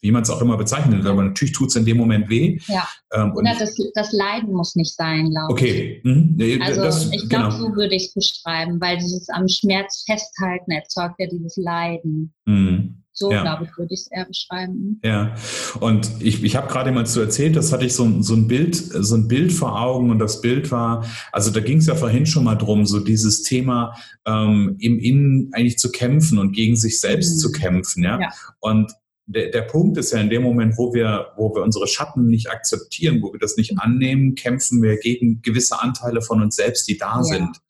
wie 0.00 0.12
man 0.12 0.22
es 0.22 0.30
auch 0.30 0.40
immer 0.40 0.56
bezeichnet, 0.56 1.04
aber 1.04 1.24
natürlich 1.24 1.52
tut 1.52 1.68
es 1.68 1.76
in 1.76 1.84
dem 1.84 1.96
Moment 1.96 2.28
weh. 2.30 2.58
Ja. 2.66 2.86
Ähm, 3.12 3.32
und 3.32 3.44
das, 3.44 3.74
das, 3.94 4.12
Leiden 4.12 4.52
muss 4.52 4.76
nicht 4.76 4.94
sein, 4.94 5.30
glaube 5.30 5.54
ich. 5.54 5.62
Okay. 5.62 6.00
Mhm. 6.04 6.60
Also 6.62 6.82
das, 6.82 7.12
ich 7.12 7.28
glaube, 7.28 7.48
genau. 7.48 7.58
so 7.58 7.76
würde 7.76 7.94
ich 7.94 8.06
es 8.06 8.14
beschreiben, 8.14 8.80
weil 8.80 8.98
dieses 8.98 9.28
am 9.30 9.48
Schmerz 9.48 10.04
festhalten 10.06 10.70
erzeugt 10.70 11.16
ja 11.18 11.26
dieses 11.26 11.56
Leiden. 11.56 12.32
Mhm. 12.44 13.02
So, 13.18 13.32
ja. 13.32 13.42
glaube 13.42 13.64
ich, 13.64 13.76
würde 13.76 13.92
ich 13.92 14.02
es 14.02 14.10
eher 14.12 14.26
beschreiben. 14.26 15.00
Ja, 15.02 15.34
und 15.80 16.08
ich, 16.20 16.44
ich 16.44 16.54
habe 16.54 16.68
gerade 16.68 16.92
mal 16.92 17.04
zu 17.04 17.18
erzählt, 17.18 17.56
das 17.56 17.72
hatte 17.72 17.84
ich 17.84 17.92
so, 17.92 18.22
so, 18.22 18.34
ein 18.34 18.46
Bild, 18.46 18.76
so 18.76 19.16
ein 19.16 19.26
Bild 19.26 19.50
vor 19.52 19.80
Augen 19.80 20.12
und 20.12 20.20
das 20.20 20.40
Bild 20.40 20.70
war, 20.70 21.04
also 21.32 21.50
da 21.50 21.58
ging 21.58 21.78
es 21.78 21.86
ja 21.86 21.96
vorhin 21.96 22.26
schon 22.26 22.44
mal 22.44 22.54
drum, 22.54 22.86
so 22.86 23.00
dieses 23.00 23.42
Thema 23.42 23.96
ähm, 24.24 24.76
im 24.78 25.00
Innen 25.00 25.50
eigentlich 25.52 25.78
zu 25.78 25.90
kämpfen 25.90 26.38
und 26.38 26.52
gegen 26.52 26.76
sich 26.76 27.00
selbst 27.00 27.34
mhm. 27.34 27.38
zu 27.40 27.50
kämpfen, 27.50 28.04
ja. 28.04 28.20
ja. 28.20 28.28
Und 28.60 28.92
der, 29.28 29.50
der 29.50 29.62
Punkt 29.62 29.98
ist 29.98 30.12
ja 30.12 30.20
in 30.20 30.30
dem 30.30 30.42
Moment, 30.42 30.78
wo 30.78 30.94
wir, 30.94 31.32
wo 31.36 31.54
wir 31.54 31.62
unsere 31.62 31.86
Schatten 31.86 32.26
nicht 32.26 32.50
akzeptieren, 32.50 33.20
wo 33.22 33.32
wir 33.32 33.38
das 33.38 33.56
nicht 33.56 33.78
annehmen, 33.78 34.34
kämpfen 34.34 34.82
wir 34.82 34.98
gegen 34.98 35.42
gewisse 35.42 35.80
Anteile 35.80 36.22
von 36.22 36.42
uns 36.42 36.56
selbst, 36.56 36.88
die 36.88 36.96
da 36.96 37.18
ja. 37.18 37.22
sind. 37.22 37.60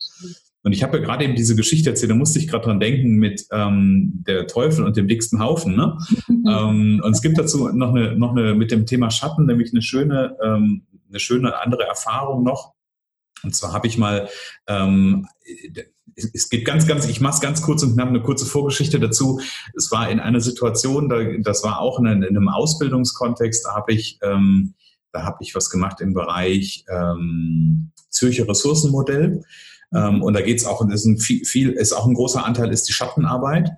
Und 0.63 0.73
ich 0.73 0.83
habe 0.85 0.99
ja 0.99 1.05
gerade 1.05 1.25
eben 1.25 1.35
diese 1.35 1.57
Geschichte 1.57 1.91
erzählt, 1.91 2.13
da 2.13 2.15
musste 2.15 2.39
ich 2.39 2.47
gerade 2.47 2.65
dran 2.65 2.79
denken 2.79 3.17
mit 3.17 3.47
ähm, 3.51 4.23
der 4.27 4.47
Teufel 4.47 4.85
und 4.85 4.97
dem 4.97 5.09
dicksten 5.09 5.41
Haufen. 5.41 5.75
Ne? 5.75 5.99
ähm, 6.29 7.01
und 7.03 7.11
es 7.11 7.23
gibt 7.23 7.39
dazu 7.39 7.69
noch 7.69 7.95
eine, 7.95 8.17
noch 8.17 8.37
eine 8.37 8.55
mit 8.55 8.71
dem 8.71 8.87
Thema 8.87 9.11
Schatten, 9.11 9.47
nämlich 9.47 9.73
eine 9.73 9.83
schöne, 9.83 10.37
ähm, 10.43 10.87
eine 11.09 11.19
schöne 11.19 11.61
andere 11.61 11.85
Erfahrung 11.85 12.45
noch. 12.45 12.75
Und 13.43 13.55
zwar 13.55 13.73
habe 13.73 13.89
ich 13.89 13.99
mal, 13.99 14.29
ähm, 14.69 15.27
es 16.33 16.49
geht 16.49 16.65
ganz, 16.65 16.87
ganz, 16.87 17.07
ich 17.07 17.21
mache 17.21 17.35
es 17.35 17.41
ganz 17.41 17.63
kurz 17.63 17.83
und 17.83 17.99
habe 17.99 18.11
eine 18.11 18.23
kurze 18.23 18.47
Vorgeschichte 18.47 18.99
dazu. 19.01 19.41
Es 19.77 19.91
war 19.91 20.11
in 20.11 20.21
einer 20.21 20.41
Situation, 20.41 21.09
da, 21.09 21.19
das 21.39 21.63
war 21.63 21.81
auch 21.81 21.99
in, 21.99 22.07
in 22.07 22.25
einem 22.25 22.49
Ausbildungskontext, 22.49 23.65
da 23.65 23.75
habe 23.75 23.93
ich, 23.93 24.19
ähm, 24.23 24.75
da 25.13 25.23
habe 25.23 25.39
ich 25.41 25.55
was 25.55 25.71
gemacht 25.71 26.01
im 26.01 26.15
Bereich 26.15 26.85
ähm, 26.91 27.93
Zürcher 28.11 28.49
Ressourcenmodell. 28.49 29.43
Ähm, 29.95 30.23
und 30.23 30.35
da 30.35 30.43
geht 30.43 30.59
es 30.59 30.67
auch, 30.67 30.87
ist 30.89 31.07
ein 31.07 31.19
viel, 31.19 31.45
viel, 31.45 31.71
ist 31.71 31.93
auch 31.93 32.07
ein 32.07 32.15
großer 32.15 32.45
Anteil 32.45 32.71
ist 32.73 32.89
die 32.89 32.93
Schattenarbeit. 32.93 33.71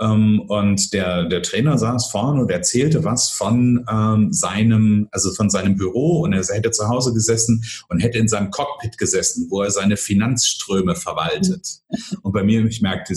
Ähm, 0.00 0.40
und 0.48 0.92
der, 0.92 1.24
der 1.24 1.42
Trainer 1.42 1.78
saß 1.78 2.10
vorne 2.10 2.40
und 2.42 2.50
erzählte 2.50 3.04
was 3.04 3.30
von 3.30 3.84
ähm, 3.90 4.32
seinem, 4.32 5.08
also 5.10 5.32
von 5.32 5.48
seinem 5.48 5.76
Büro 5.76 6.20
und 6.20 6.32
er 6.32 6.42
hätte 6.42 6.70
zu 6.70 6.88
Hause 6.88 7.14
gesessen 7.14 7.64
und 7.88 8.00
hätte 8.00 8.18
in 8.18 8.28
seinem 8.28 8.50
Cockpit 8.50 8.98
gesessen, 8.98 9.46
wo 9.50 9.62
er 9.62 9.70
seine 9.70 9.96
Finanzströme 9.96 10.94
verwaltet. 10.94 11.80
Und 12.22 12.32
bei 12.32 12.42
mir, 12.42 12.64
ich 12.66 12.82
merkte, 12.82 13.14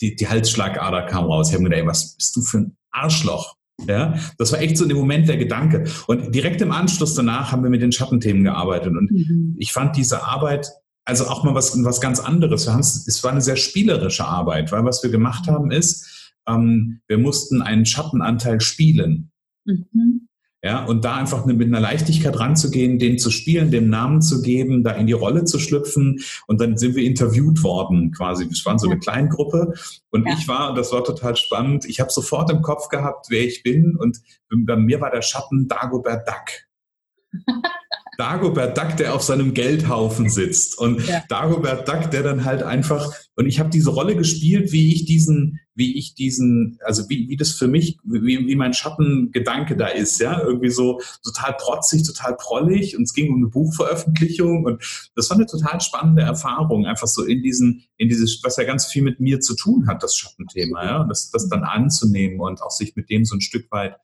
die, 0.00 0.16
die 0.16 0.28
Halsschlagader 0.28 1.02
kam 1.06 1.26
raus. 1.26 1.48
Ich 1.48 1.54
habe 1.54 1.62
mir 1.62 1.70
gedacht, 1.70 1.82
ey, 1.82 1.88
was 1.88 2.16
bist 2.16 2.36
du 2.36 2.42
für 2.42 2.58
ein 2.58 2.76
Arschloch? 2.90 3.56
Ja, 3.86 4.14
das 4.38 4.52
war 4.52 4.60
echt 4.60 4.76
so 4.76 4.84
in 4.84 4.88
dem 4.88 4.98
Moment 4.98 5.28
der 5.28 5.36
Gedanke. 5.36 5.84
Und 6.06 6.34
direkt 6.34 6.60
im 6.60 6.70
Anschluss 6.70 7.14
danach 7.14 7.52
haben 7.52 7.62
wir 7.62 7.70
mit 7.70 7.82
den 7.82 7.92
Schattenthemen 7.92 8.44
gearbeitet. 8.44 8.96
Und 8.96 9.10
mhm. 9.10 9.56
ich 9.58 9.72
fand 9.72 9.96
diese 9.96 10.22
Arbeit 10.22 10.70
also 11.04 11.26
auch 11.26 11.44
mal 11.44 11.54
was, 11.54 11.82
was 11.84 12.00
ganz 12.00 12.20
anderes. 12.20 12.66
Es 12.66 13.22
war 13.22 13.30
eine 13.30 13.40
sehr 13.40 13.56
spielerische 13.56 14.24
Arbeit, 14.24 14.72
weil 14.72 14.84
was 14.84 15.02
wir 15.02 15.10
gemacht 15.10 15.48
haben 15.48 15.70
ist, 15.70 16.32
ähm, 16.46 17.00
wir 17.06 17.18
mussten 17.18 17.62
einen 17.62 17.86
Schattenanteil 17.86 18.60
spielen. 18.60 19.30
Mhm. 19.64 20.28
Ja, 20.62 20.82
und 20.86 21.04
da 21.04 21.16
einfach 21.16 21.44
mit 21.44 21.60
einer 21.60 21.80
Leichtigkeit 21.80 22.40
ranzugehen, 22.40 22.98
den 22.98 23.18
zu 23.18 23.30
spielen, 23.30 23.70
dem 23.70 23.90
Namen 23.90 24.22
zu 24.22 24.40
geben, 24.40 24.82
da 24.82 24.92
in 24.92 25.06
die 25.06 25.12
Rolle 25.12 25.44
zu 25.44 25.58
schlüpfen. 25.58 26.20
Und 26.46 26.58
dann 26.58 26.78
sind 26.78 26.96
wir 26.96 27.04
interviewt 27.04 27.62
worden, 27.62 28.12
quasi. 28.12 28.48
Wir 28.48 28.64
waren 28.64 28.78
so 28.78 28.88
eine 28.88 28.98
Kleingruppe. 28.98 29.74
Und 30.08 30.26
ja. 30.26 30.32
ich 30.32 30.48
war, 30.48 30.74
das 30.74 30.90
war 30.90 31.04
total 31.04 31.36
spannend, 31.36 31.84
ich 31.84 32.00
habe 32.00 32.10
sofort 32.10 32.50
im 32.50 32.62
Kopf 32.62 32.88
gehabt, 32.88 33.26
wer 33.28 33.44
ich 33.44 33.62
bin. 33.62 33.94
Und 33.94 34.22
bei 34.48 34.76
mir 34.76 35.02
war 35.02 35.10
der 35.10 35.20
Schatten 35.20 35.68
Dagobert 35.68 36.26
Duck. 36.26 37.44
Dagobert 38.18 38.76
Duck, 38.76 38.96
der 38.96 39.14
auf 39.14 39.22
seinem 39.22 39.54
Geldhaufen 39.54 40.28
sitzt. 40.28 40.78
Und 40.78 41.06
ja. 41.06 41.22
Dagobert 41.28 41.88
Duck, 41.88 42.10
der 42.10 42.22
dann 42.22 42.44
halt 42.44 42.62
einfach 42.62 43.12
und 43.36 43.46
ich 43.46 43.58
habe 43.58 43.70
diese 43.70 43.90
Rolle 43.90 44.14
gespielt, 44.14 44.70
wie 44.70 44.94
ich 44.94 45.06
diesen, 45.06 45.58
wie 45.74 45.98
ich 45.98 46.14
diesen, 46.14 46.78
also 46.84 47.08
wie, 47.08 47.28
wie 47.28 47.36
das 47.36 47.50
für 47.50 47.66
mich, 47.66 47.98
wie, 48.04 48.46
wie 48.46 48.54
mein 48.54 48.74
Schattengedanke 48.74 49.76
da 49.76 49.88
ist, 49.88 50.20
ja, 50.20 50.40
irgendwie 50.40 50.70
so 50.70 51.00
total 51.24 51.54
protzig, 51.58 52.04
total 52.04 52.36
prollig. 52.36 52.96
Und 52.96 53.04
es 53.04 53.12
ging 53.12 53.30
um 53.32 53.38
eine 53.38 53.48
Buchveröffentlichung. 53.48 54.64
Und 54.64 55.10
das 55.16 55.30
war 55.30 55.36
eine 55.36 55.46
total 55.46 55.80
spannende 55.80 56.22
Erfahrung, 56.22 56.86
einfach 56.86 57.08
so 57.08 57.24
in 57.24 57.42
diesen, 57.42 57.82
in 57.96 58.08
dieses, 58.08 58.40
was 58.44 58.56
ja 58.56 58.64
ganz 58.64 58.86
viel 58.86 59.02
mit 59.02 59.18
mir 59.18 59.40
zu 59.40 59.56
tun 59.56 59.88
hat, 59.88 60.04
das 60.04 60.16
Schattenthema, 60.16 60.84
ja, 60.84 61.04
das, 61.04 61.30
das 61.32 61.48
dann 61.48 61.64
anzunehmen 61.64 62.38
und 62.38 62.62
auch 62.62 62.70
sich 62.70 62.94
mit 62.94 63.10
dem 63.10 63.24
so 63.24 63.34
ein 63.34 63.40
Stück 63.40 63.70
weit 63.72 63.96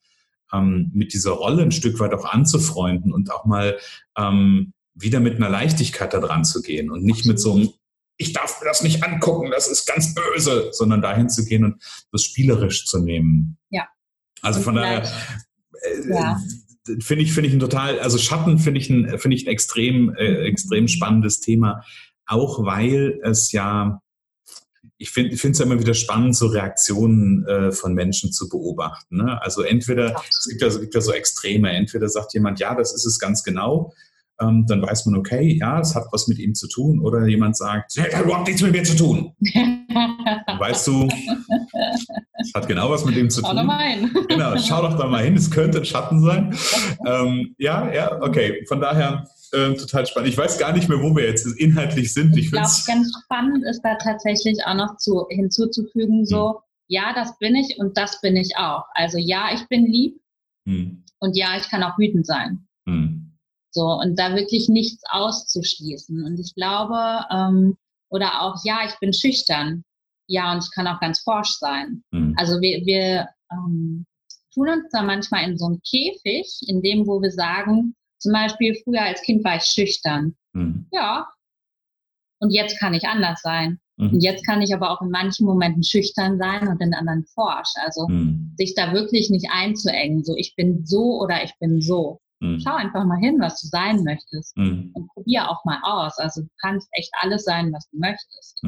ähm, 0.52 0.90
mit 0.92 1.12
dieser 1.12 1.32
Rolle 1.32 1.62
ein 1.62 1.72
Stück 1.72 1.98
weit 2.00 2.14
auch 2.14 2.24
anzufreunden 2.24 3.12
und 3.12 3.32
auch 3.32 3.44
mal 3.44 3.78
ähm, 4.16 4.72
wieder 4.94 5.20
mit 5.20 5.36
einer 5.36 5.48
Leichtigkeit 5.48 6.12
da 6.12 6.20
dran 6.20 6.44
zu 6.44 6.62
gehen 6.62 6.90
und 6.90 7.04
nicht 7.04 7.26
mit 7.26 7.38
so 7.38 7.54
einem, 7.54 7.70
ich 8.16 8.32
darf 8.32 8.60
mir 8.60 8.66
das 8.66 8.82
nicht 8.82 9.02
angucken, 9.02 9.50
das 9.50 9.68
ist 9.68 9.86
ganz 9.86 10.14
böse, 10.14 10.70
sondern 10.72 11.00
dahin 11.00 11.28
zu 11.28 11.44
gehen 11.44 11.64
und 11.64 11.82
das 12.12 12.24
spielerisch 12.24 12.86
zu 12.86 12.98
nehmen. 12.98 13.56
Ja. 13.70 13.88
Also 14.42 14.60
von 14.60 14.74
daher 14.74 15.04
äh, 15.04 16.08
ja. 16.08 16.40
finde 17.00 17.24
ich, 17.24 17.32
finde 17.32 17.48
ich 17.48 17.54
ein 17.54 17.60
total, 17.60 17.98
also 18.00 18.18
Schatten 18.18 18.58
finde 18.58 18.80
ich 18.80 18.90
ein, 18.90 19.18
finde 19.18 19.36
ich 19.36 19.46
ein 19.46 19.52
extrem, 19.52 20.14
äh, 20.14 20.44
extrem 20.46 20.88
spannendes 20.88 21.40
Thema, 21.40 21.84
auch 22.26 22.64
weil 22.64 23.20
es 23.22 23.52
ja 23.52 24.00
ich 25.00 25.10
finde 25.10 25.34
es 25.34 25.58
ja 25.58 25.64
immer 25.64 25.80
wieder 25.80 25.94
spannend, 25.94 26.36
so 26.36 26.46
Reaktionen 26.48 27.46
äh, 27.46 27.72
von 27.72 27.94
Menschen 27.94 28.32
zu 28.32 28.50
beobachten. 28.50 29.16
Ne? 29.16 29.40
Also 29.40 29.62
entweder, 29.62 30.22
es 30.28 30.46
gibt, 30.46 30.60
ja, 30.60 30.68
gibt 30.78 30.94
ja 30.94 31.00
so 31.00 31.12
Extreme, 31.12 31.70
entweder 31.70 32.06
sagt 32.10 32.34
jemand, 32.34 32.60
ja, 32.60 32.74
das 32.74 32.92
ist 32.92 33.06
es 33.06 33.18
ganz 33.18 33.42
genau, 33.42 33.94
ähm, 34.42 34.66
dann 34.68 34.82
weiß 34.82 35.06
man, 35.06 35.16
okay, 35.16 35.56
ja, 35.58 35.80
es 35.80 35.94
hat 35.94 36.04
was 36.12 36.28
mit 36.28 36.38
ihm 36.38 36.54
zu 36.54 36.68
tun, 36.68 37.00
oder 37.00 37.26
jemand 37.26 37.56
sagt, 37.56 37.96
es 37.96 38.14
hat 38.14 38.24
überhaupt 38.24 38.46
nichts 38.46 38.60
mit 38.60 38.72
mir 38.72 38.84
zu 38.84 38.94
tun. 38.94 39.32
weißt 40.58 40.86
du, 40.86 41.08
es 42.38 42.52
hat 42.54 42.68
genau 42.68 42.90
was 42.90 43.04
mit 43.06 43.16
ihm 43.16 43.30
zu 43.30 43.40
tun. 43.40 43.50
Schau 43.50 43.56
doch 43.56 43.64
mal 43.64 43.88
hin. 43.88 44.10
genau, 44.28 44.58
schau 44.58 44.82
doch 44.82 44.98
da 44.98 45.06
mal 45.06 45.24
hin, 45.24 45.34
es 45.34 45.50
könnte 45.50 45.78
ein 45.78 45.84
Schatten 45.84 46.22
sein. 46.22 46.54
Ähm, 47.06 47.54
ja, 47.56 47.90
ja, 47.92 48.20
okay, 48.20 48.62
von 48.68 48.78
daher 48.78 49.26
äh, 49.52 49.74
total 49.74 50.06
spannend. 50.06 50.28
Ich 50.30 50.38
weiß 50.38 50.58
gar 50.58 50.72
nicht 50.72 50.88
mehr, 50.88 51.00
wo 51.00 51.14
wir 51.14 51.26
jetzt 51.26 51.46
inhaltlich 51.58 52.12
sind. 52.12 52.36
Ich, 52.36 52.46
ich 52.46 52.50
glaube, 52.52 52.68
ganz 52.86 53.12
spannend 53.24 53.64
ist 53.64 53.82
da 53.82 53.96
tatsächlich 53.96 54.64
auch 54.64 54.74
noch 54.74 54.96
zu, 54.96 55.26
hinzuzufügen, 55.30 56.26
so, 56.26 56.50
hm. 56.50 56.56
ja, 56.88 57.12
das 57.14 57.38
bin 57.38 57.54
ich 57.56 57.78
und 57.78 57.96
das 57.96 58.20
bin 58.20 58.36
ich 58.36 58.56
auch. 58.56 58.84
Also 58.94 59.18
ja, 59.18 59.50
ich 59.54 59.66
bin 59.68 59.86
lieb 59.86 60.20
hm. 60.66 61.04
und 61.18 61.36
ja, 61.36 61.56
ich 61.56 61.68
kann 61.68 61.82
auch 61.82 61.98
wütend 61.98 62.26
sein. 62.26 62.66
Hm. 62.88 63.36
So, 63.72 63.86
und 63.86 64.18
da 64.18 64.34
wirklich 64.34 64.68
nichts 64.68 65.02
auszuschließen. 65.08 66.24
Und 66.24 66.40
ich 66.40 66.54
glaube, 66.54 67.24
ähm, 67.30 67.76
oder 68.08 68.42
auch, 68.42 68.56
ja, 68.64 68.80
ich 68.86 68.98
bin 68.98 69.12
schüchtern. 69.12 69.84
Ja, 70.26 70.52
und 70.52 70.64
ich 70.64 70.70
kann 70.72 70.86
auch 70.86 71.00
ganz 71.00 71.20
forsch 71.20 71.54
sein. 71.58 72.02
Hm. 72.12 72.34
Also 72.36 72.60
wir, 72.60 72.84
wir 72.84 73.28
ähm, 73.52 74.06
tun 74.52 74.68
uns 74.68 74.90
da 74.92 75.02
manchmal 75.02 75.48
in 75.48 75.58
so 75.58 75.66
einem 75.66 75.80
Käfig, 75.88 76.60
in 76.66 76.82
dem, 76.82 77.06
wo 77.06 77.22
wir 77.22 77.30
sagen, 77.30 77.94
zum 78.20 78.32
Beispiel, 78.32 78.78
früher 78.84 79.02
als 79.02 79.22
Kind 79.22 79.42
war 79.44 79.56
ich 79.56 79.64
schüchtern. 79.64 80.36
Mhm. 80.52 80.86
Ja. 80.92 81.28
Und 82.38 82.50
jetzt 82.50 82.78
kann 82.78 82.94
ich 82.94 83.04
anders 83.06 83.40
sein. 83.42 83.80
Mhm. 83.96 84.10
Und 84.10 84.20
jetzt 84.22 84.46
kann 84.46 84.62
ich 84.62 84.74
aber 84.74 84.90
auch 84.90 85.02
in 85.02 85.10
manchen 85.10 85.46
Momenten 85.46 85.82
schüchtern 85.82 86.38
sein 86.38 86.68
und 86.68 86.80
in 86.80 86.94
anderen 86.94 87.24
forsch. 87.34 87.72
Also 87.84 88.08
mhm. 88.08 88.54
sich 88.56 88.74
da 88.74 88.92
wirklich 88.92 89.30
nicht 89.30 89.48
einzuengen. 89.50 90.22
So, 90.24 90.36
ich 90.36 90.54
bin 90.54 90.84
so 90.84 91.20
oder 91.20 91.42
ich 91.42 91.54
bin 91.58 91.80
so. 91.80 92.20
Mhm. 92.40 92.60
Schau 92.60 92.74
einfach 92.74 93.04
mal 93.04 93.18
hin, 93.18 93.38
was 93.40 93.60
du 93.60 93.68
sein 93.68 94.02
möchtest. 94.04 94.56
Mhm. 94.56 94.90
Und 94.94 95.08
probier 95.08 95.50
auch 95.50 95.64
mal 95.64 95.80
aus. 95.82 96.18
Also 96.18 96.42
du 96.42 96.48
kannst 96.60 96.88
echt 96.92 97.10
alles 97.20 97.44
sein, 97.44 97.72
was 97.72 97.88
du 97.90 97.98
möchtest. 97.98 98.62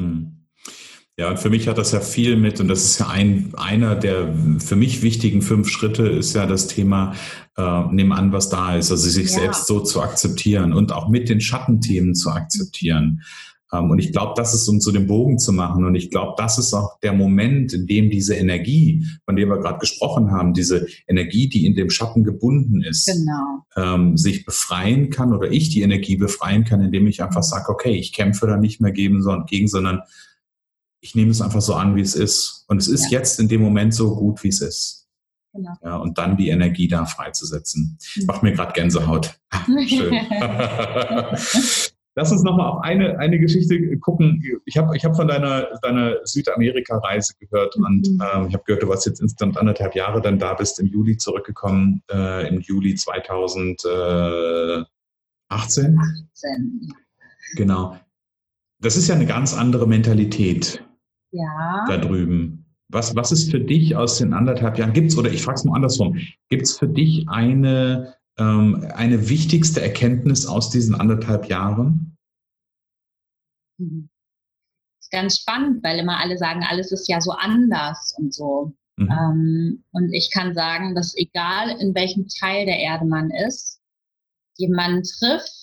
Ja, 1.15 1.29
und 1.29 1.37
für 1.37 1.51
mich 1.51 1.67
hat 1.67 1.77
das 1.77 1.91
ja 1.91 1.99
viel 1.99 2.37
mit, 2.37 2.59
und 2.59 2.67
das 2.67 2.85
ist 2.85 2.99
ja 2.99 3.07
ein, 3.07 3.51
einer 3.55 3.95
der 3.95 4.33
für 4.57 4.75
mich 4.75 5.03
wichtigen 5.03 5.43
fünf 5.43 5.69
Schritte, 5.69 6.07
ist 6.07 6.33
ja 6.33 6.47
das 6.47 6.67
Thema, 6.67 7.13
äh, 7.55 7.83
nehmen 7.91 8.13
an, 8.13 8.31
was 8.31 8.49
da 8.49 8.75
ist, 8.75 8.89
also 8.89 9.07
sich 9.07 9.29
ja. 9.31 9.41
selbst 9.41 9.67
so 9.67 9.79
zu 9.79 10.01
akzeptieren 10.01 10.73
und 10.73 10.91
auch 10.91 11.09
mit 11.09 11.29
den 11.29 11.39
Schattenthemen 11.39 12.15
zu 12.15 12.31
akzeptieren. 12.31 13.21
Ähm, 13.71 13.91
und 13.91 13.99
ich 13.99 14.11
glaube, 14.11 14.33
das 14.35 14.55
ist, 14.55 14.67
um 14.67 14.79
zu 14.79 14.91
dem 14.91 15.05
Bogen 15.05 15.37
zu 15.37 15.53
machen. 15.53 15.85
Und 15.85 15.93
ich 15.93 16.09
glaube, 16.09 16.33
das 16.37 16.57
ist 16.57 16.73
auch 16.73 16.99
der 17.01 17.13
Moment, 17.13 17.73
in 17.73 17.85
dem 17.85 18.09
diese 18.09 18.33
Energie, 18.33 19.05
von 19.25 19.35
der 19.35 19.45
wir 19.45 19.57
gerade 19.57 19.77
gesprochen 19.77 20.31
haben, 20.31 20.53
diese 20.53 20.87
Energie, 21.07 21.47
die 21.47 21.67
in 21.67 21.75
dem 21.75 21.91
Schatten 21.91 22.23
gebunden 22.23 22.81
ist, 22.81 23.05
genau. 23.05 23.65
ähm, 23.75 24.17
sich 24.17 24.45
befreien 24.45 25.11
kann 25.11 25.31
oder 25.31 25.51
ich 25.51 25.69
die 25.69 25.83
Energie 25.83 26.15
befreien 26.15 26.63
kann, 26.63 26.81
indem 26.81 27.05
ich 27.05 27.21
einfach 27.21 27.43
sage, 27.43 27.69
okay, 27.69 27.93
ich 27.93 28.13
kämpfe 28.13 28.47
da 28.47 28.57
nicht 28.57 28.81
mehr 28.81 28.91
gegen, 28.91 29.21
sondern 29.21 30.01
ich 31.03 31.15
nehme 31.15 31.31
es 31.31 31.41
einfach 31.41 31.61
so 31.61 31.75
an, 31.75 31.97
wie 31.97 32.01
es 32.01 32.15
ist. 32.15 32.63
Und 32.69 32.77
es 32.77 32.87
ist 32.87 33.11
ja. 33.11 33.19
jetzt 33.19 33.37
in 33.39 33.49
dem 33.49 33.61
Moment 33.61 33.93
so 33.93 34.15
gut, 34.15 34.41
wie 34.43 34.47
es 34.47 34.61
ist. 34.61 35.09
Genau. 35.53 35.73
Ja, 35.83 35.97
und 35.97 36.17
dann 36.17 36.37
die 36.37 36.47
Energie 36.47 36.87
da 36.87 37.05
freizusetzen. 37.05 37.97
Mhm. 38.15 38.25
Macht 38.25 38.41
mir 38.41 38.53
gerade 38.53 38.71
Gänsehaut. 38.71 39.37
Schön. 39.85 40.13
Lass 42.15 42.31
uns 42.31 42.43
nochmal 42.43 42.67
auf 42.67 42.83
eine, 42.83 43.19
eine 43.19 43.37
Geschichte 43.37 43.97
gucken. 43.97 44.41
Ich 44.65 44.77
habe 44.77 44.95
ich 44.95 45.03
hab 45.03 45.15
von 45.15 45.27
deiner, 45.27 45.67
deiner 45.81 46.25
Südamerika-Reise 46.25 47.33
gehört 47.37 47.77
mhm. 47.77 47.85
und 47.85 48.07
ähm, 48.07 48.47
ich 48.47 48.53
habe 48.53 48.63
gehört, 48.65 48.83
du 48.83 48.87
warst 48.87 49.05
jetzt 49.05 49.19
insgesamt 49.19 49.57
anderthalb 49.57 49.95
Jahre 49.95 50.21
dann 50.21 50.39
da, 50.39 50.53
bist 50.53 50.79
im 50.79 50.87
Juli 50.87 51.17
zurückgekommen, 51.17 52.01
äh, 52.09 52.47
im 52.47 52.61
Juli 52.61 52.95
2018. 52.95 54.87
18. 55.49 55.99
Genau. 57.55 57.97
Das 58.79 58.95
ist 58.95 59.09
ja 59.09 59.15
eine 59.15 59.25
ganz 59.25 59.53
andere 59.53 59.85
Mentalität 59.85 60.81
ja. 61.33 61.85
da 61.87 61.97
drüben. 61.97 62.65
Was, 62.89 63.15
was 63.15 63.31
ist 63.31 63.49
für 63.49 63.59
dich 63.59 63.95
aus 63.95 64.19
den 64.19 64.33
anderthalb 64.33 64.77
Jahren, 64.77 64.93
gibt 64.93 65.11
es, 65.11 65.17
oder 65.17 65.31
ich 65.31 65.41
frage 65.41 65.55
es 65.55 65.63
mal 65.65 65.75
andersrum, 65.75 66.17
gibt 66.49 66.63
es 66.63 66.77
für 66.77 66.87
dich 66.87 67.27
eine, 67.27 68.15
ähm, 68.37 68.85
eine 68.93 69.29
wichtigste 69.29 69.81
Erkenntnis 69.81 70.45
aus 70.45 70.69
diesen 70.69 70.93
anderthalb 70.95 71.49
Jahren? 71.49 72.15
Mhm. 73.79 74.09
Das 74.99 75.07
ist 75.07 75.11
ganz 75.11 75.39
spannend, 75.39 75.83
weil 75.83 75.99
immer 75.99 76.19
alle 76.19 76.37
sagen, 76.37 76.63
alles 76.69 76.91
ist 76.91 77.09
ja 77.09 77.19
so 77.19 77.31
anders 77.31 78.15
und 78.17 78.33
so. 78.33 78.73
Mhm. 78.97 79.09
Ähm, 79.09 79.83
und 79.91 80.13
ich 80.13 80.29
kann 80.31 80.53
sagen, 80.53 80.93
dass 80.93 81.17
egal 81.17 81.69
in 81.79 81.95
welchem 81.95 82.27
Teil 82.27 82.65
der 82.67 82.77
Erde 82.77 83.05
man 83.05 83.31
ist, 83.31 83.81
jemanden 84.57 85.01
trifft, 85.03 85.62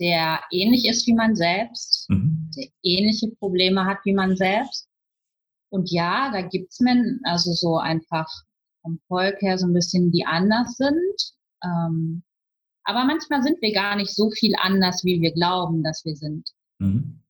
der 0.00 0.40
ähnlich 0.50 0.86
ist 0.86 1.06
wie 1.06 1.14
man 1.14 1.36
selbst, 1.36 2.08
mhm. 2.08 2.50
der 2.56 2.66
ähnliche 2.82 3.28
Probleme 3.36 3.84
hat 3.84 3.98
wie 4.04 4.14
man 4.14 4.36
selbst. 4.36 4.88
Und 5.70 5.90
ja, 5.90 6.32
da 6.32 6.42
gibt's 6.42 6.80
Menschen, 6.80 7.20
also 7.24 7.52
so 7.52 7.78
einfach 7.78 8.26
vom 8.82 8.98
Volk 9.06 9.40
her 9.40 9.58
so 9.58 9.66
ein 9.66 9.74
bisschen, 9.74 10.10
die 10.10 10.26
anders 10.26 10.76
sind. 10.76 11.34
Ähm, 11.62 12.22
aber 12.84 13.04
manchmal 13.04 13.42
sind 13.42 13.60
wir 13.60 13.72
gar 13.72 13.94
nicht 13.96 14.14
so 14.14 14.30
viel 14.30 14.54
anders, 14.58 15.04
wie 15.04 15.20
wir 15.20 15.32
glauben, 15.32 15.82
dass 15.82 16.04
wir 16.04 16.16
sind. 16.16 16.48
Mhm. 16.78 17.20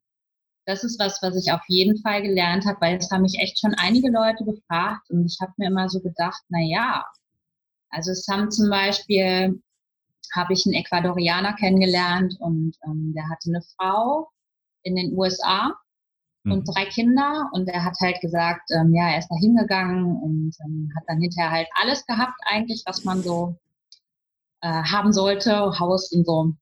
Das 0.65 0.85
ist 0.85 1.01
was, 1.01 1.21
was 1.23 1.37
ich 1.37 1.53
auf 1.53 1.63
jeden 1.69 2.01
Fall 2.01 2.23
gelernt 2.23 2.65
habe, 2.65 2.81
weil 2.81 2.97
es 2.97 3.11
haben 3.11 3.23
mich 3.23 3.39
echt 3.41 3.59
schon 3.59 3.75
einige 3.75 4.11
Leute 4.11 4.45
gefragt 4.45 5.11
und 5.11 5.27
ich 5.27 5.39
habe 5.41 5.53
mir 5.57 5.67
immer 5.67 5.89
so 5.89 6.01
gedacht, 6.01 6.41
na 6.49 6.61
ja, 6.61 7.05
also 7.91 8.13
es 8.13 8.27
haben 8.31 8.51
zum 8.51 8.71
Beispiel 8.71 9.61
habe 10.35 10.53
ich 10.53 10.67
einen 10.67 10.75
Ecuadorianer 10.75 11.55
kennengelernt 11.55 12.37
und 12.41 12.77
ähm, 12.85 13.13
der 13.15 13.29
hatte 13.29 13.49
eine 13.49 13.63
Frau 13.77 14.31
in 14.83 14.97
den 14.97 15.17
USA 15.17 15.75
mhm. 16.45 16.53
und 16.53 16.65
drei 16.65 16.87
Kinder 16.87 17.49
und 17.53 17.69
er 17.69 17.85
hat 17.85 17.97
halt 18.01 18.21
gesagt, 18.21 18.71
ähm, 18.71 18.95
ja, 18.95 19.11
er 19.11 19.19
ist 19.19 19.29
da 19.29 19.37
hingegangen 19.37 20.17
und 20.17 20.55
ähm, 20.65 20.91
hat 20.97 21.05
dann 21.07 21.21
hinterher 21.21 21.51
halt 21.51 21.69
alles 21.75 22.07
gehabt 22.07 22.39
eigentlich, 22.47 22.83
was 22.87 23.05
man 23.05 23.23
so 23.23 23.57
äh, 24.63 24.83
haben 24.83 25.13
sollte, 25.13 25.79
Haus 25.79 26.13
und 26.13 26.27
so. 26.27 26.53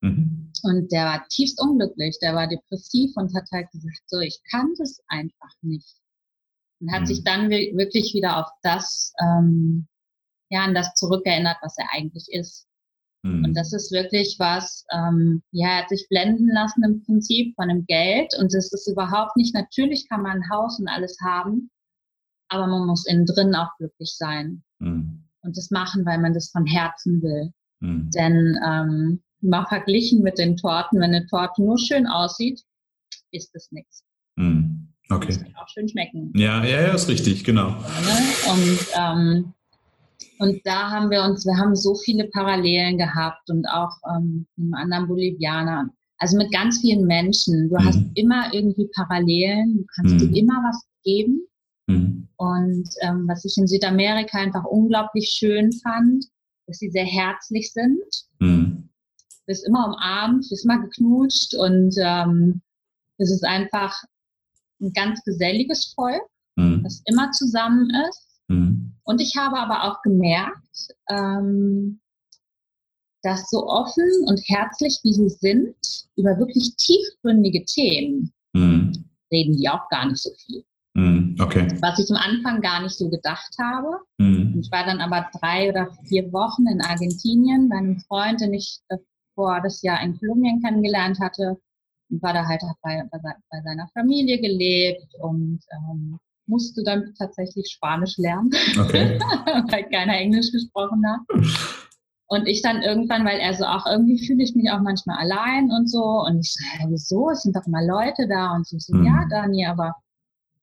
Mhm. 0.00 0.52
Und 0.62 0.92
der 0.92 1.04
war 1.04 1.26
tiefst 1.28 1.60
unglücklich, 1.60 2.18
der 2.20 2.34
war 2.34 2.46
depressiv 2.46 3.16
und 3.16 3.34
hat 3.34 3.48
halt 3.52 3.70
gesagt, 3.70 4.02
so, 4.06 4.18
ich 4.20 4.40
kann 4.50 4.74
das 4.78 5.00
einfach 5.08 5.52
nicht. 5.62 5.96
Und 6.80 6.92
hat 6.92 7.02
mhm. 7.02 7.06
sich 7.06 7.24
dann 7.24 7.50
wirklich 7.50 8.14
wieder 8.14 8.38
auf 8.38 8.50
das, 8.62 9.12
ähm, 9.20 9.88
ja, 10.50 10.64
an 10.64 10.74
das 10.74 10.94
zurückerinnert, 10.94 11.58
was 11.62 11.76
er 11.78 11.88
eigentlich 11.92 12.26
ist. 12.30 12.67
Mhm. 13.28 13.44
Und 13.44 13.54
das 13.54 13.72
ist 13.72 13.92
wirklich 13.92 14.36
was, 14.38 14.84
ähm, 14.92 15.42
ja, 15.52 15.68
er 15.68 15.82
hat 15.82 15.88
sich 15.88 16.06
blenden 16.08 16.48
lassen 16.48 16.82
im 16.84 17.02
Prinzip 17.04 17.54
von 17.56 17.68
dem 17.68 17.84
Geld 17.86 18.34
und 18.38 18.54
es 18.54 18.72
ist 18.72 18.88
überhaupt 18.88 19.36
nicht, 19.36 19.54
natürlich 19.54 20.08
kann 20.08 20.22
man 20.22 20.38
ein 20.38 20.50
Haus 20.50 20.78
und 20.78 20.88
alles 20.88 21.16
haben, 21.22 21.70
aber 22.48 22.66
man 22.66 22.86
muss 22.86 23.06
innen 23.06 23.26
drin 23.26 23.54
auch 23.54 23.70
glücklich 23.78 24.14
sein 24.16 24.62
mhm. 24.78 25.24
und 25.42 25.56
das 25.56 25.70
machen, 25.70 26.06
weil 26.06 26.18
man 26.18 26.32
das 26.32 26.50
von 26.50 26.66
Herzen 26.66 27.22
will. 27.22 27.52
Mhm. 27.80 28.10
Denn 28.10 28.58
ähm, 28.66 29.22
mal 29.40 29.66
verglichen 29.66 30.22
mit 30.22 30.38
den 30.38 30.56
Torten, 30.56 31.00
wenn 31.00 31.14
eine 31.14 31.26
Torte 31.26 31.62
nur 31.62 31.78
schön 31.78 32.06
aussieht, 32.06 32.62
ist 33.30 33.54
es 33.54 33.70
nichts. 33.70 34.04
Mhm. 34.36 34.88
Okay. 35.10 35.28
Das 35.28 35.42
kann 35.42 35.56
auch 35.56 35.68
schön 35.68 35.88
schmecken. 35.88 36.32
Ja, 36.34 36.62
ja, 36.64 36.82
ja, 36.82 36.94
ist 36.94 37.08
richtig, 37.08 37.44
genau. 37.44 37.70
Ne? 37.70 38.50
Und 38.50 38.78
ähm, 38.94 39.54
und 40.38 40.60
da 40.64 40.90
haben 40.90 41.10
wir 41.10 41.22
uns, 41.22 41.44
wir 41.44 41.56
haben 41.56 41.74
so 41.74 41.94
viele 41.94 42.28
Parallelen 42.28 42.98
gehabt 42.98 43.50
und 43.50 43.66
auch 43.66 43.92
ähm, 44.14 44.46
mit 44.56 44.64
einem 44.64 44.74
anderen 44.74 45.08
Bolivianer. 45.08 45.90
Also 46.18 46.36
mit 46.36 46.52
ganz 46.52 46.80
vielen 46.80 47.06
Menschen. 47.06 47.68
Du 47.68 47.76
mhm. 47.76 47.84
hast 47.84 48.00
immer 48.14 48.52
irgendwie 48.52 48.88
Parallelen, 48.94 49.78
du 49.78 49.84
kannst 49.94 50.14
mhm. 50.14 50.18
dir 50.18 50.40
immer 50.40 50.62
was 50.64 50.82
geben. 51.04 51.46
Mhm. 51.86 52.28
Und 52.36 52.88
ähm, 53.02 53.26
was 53.28 53.44
ich 53.44 53.56
in 53.56 53.66
Südamerika 53.66 54.38
einfach 54.38 54.64
unglaublich 54.64 55.28
schön 55.30 55.72
fand, 55.72 56.24
dass 56.66 56.78
sie 56.78 56.90
sehr 56.90 57.04
herzlich 57.04 57.72
sind. 57.72 58.02
Mhm. 58.38 58.88
Du 59.30 59.36
bist 59.46 59.66
immer 59.66 59.86
umarmt, 59.86 60.44
du 60.44 60.50
bist 60.50 60.64
immer 60.64 60.80
geknutscht 60.80 61.54
und 61.54 61.94
ähm, 61.98 62.60
es 63.16 63.30
ist 63.30 63.44
einfach 63.44 63.96
ein 64.80 64.92
ganz 64.92 65.22
geselliges 65.24 65.92
Volk, 65.94 66.22
mhm. 66.56 66.82
das 66.84 67.02
immer 67.06 67.30
zusammen 67.32 67.90
ist. 68.08 68.40
Mhm. 68.48 68.87
Und 69.08 69.22
ich 69.22 69.36
habe 69.38 69.58
aber 69.58 69.84
auch 69.84 70.02
gemerkt, 70.02 70.94
ähm, 71.08 71.98
dass 73.22 73.48
so 73.48 73.66
offen 73.66 74.04
und 74.26 74.38
herzlich 74.46 75.00
wie 75.02 75.14
sie 75.14 75.30
sind, 75.30 75.74
über 76.16 76.38
wirklich 76.38 76.76
tiefgründige 76.76 77.64
Themen 77.64 78.34
mhm. 78.52 78.92
reden 79.32 79.56
die 79.56 79.66
auch 79.70 79.88
gar 79.88 80.06
nicht 80.06 80.22
so 80.22 80.30
viel. 80.44 80.62
Mhm. 80.92 81.36
Okay. 81.40 81.68
Was 81.80 81.98
ich 81.98 82.10
am 82.10 82.18
Anfang 82.18 82.60
gar 82.60 82.82
nicht 82.82 82.98
so 82.98 83.08
gedacht 83.08 83.56
habe. 83.58 83.98
Mhm. 84.18 84.58
Ich 84.60 84.70
war 84.70 84.84
dann 84.84 85.00
aber 85.00 85.26
drei 85.40 85.70
oder 85.70 85.90
vier 86.06 86.30
Wochen 86.30 86.66
in 86.66 86.82
Argentinien 86.82 87.70
bei 87.70 87.76
einem 87.78 88.00
Freund, 88.00 88.42
den 88.42 88.52
ich 88.52 88.80
vor 89.34 89.62
das 89.62 89.80
Jahr 89.80 90.02
in 90.02 90.18
Kolumbien 90.18 90.60
kennengelernt 90.60 91.18
hatte. 91.18 91.58
Und 92.10 92.22
war 92.22 92.34
da 92.34 92.46
halt 92.46 92.60
bei, 92.82 93.02
bei, 93.10 93.18
bei 93.20 93.62
seiner 93.62 93.88
Familie 93.94 94.38
gelebt 94.38 95.14
und 95.18 95.60
ähm, 95.72 96.18
musste 96.48 96.82
dann 96.82 97.14
tatsächlich 97.16 97.70
Spanisch 97.70 98.16
lernen, 98.18 98.50
okay. 98.80 99.18
weil 99.70 99.88
keiner 99.90 100.16
Englisch 100.16 100.50
gesprochen 100.52 101.02
hat. 101.06 101.20
Und 102.30 102.46
ich 102.46 102.60
dann 102.60 102.82
irgendwann, 102.82 103.24
weil 103.24 103.38
er 103.38 103.54
so 103.54 103.64
auch 103.64 103.86
irgendwie 103.86 104.18
fühle 104.26 104.42
ich 104.42 104.54
mich 104.54 104.70
auch 104.70 104.80
manchmal 104.80 105.18
allein 105.18 105.70
und 105.70 105.90
so. 105.90 106.02
Und 106.02 106.40
ich 106.40 106.52
so, 106.52 106.60
wieso? 106.88 107.30
Es 107.30 107.42
sind 107.42 107.56
doch 107.56 107.66
immer 107.66 107.82
Leute 107.82 108.28
da. 108.28 108.54
Und 108.54 108.66
so, 108.66 108.78
so 108.78 108.94
mhm. 108.94 109.06
ja, 109.06 109.26
Dani, 109.30 109.66
aber 109.66 109.94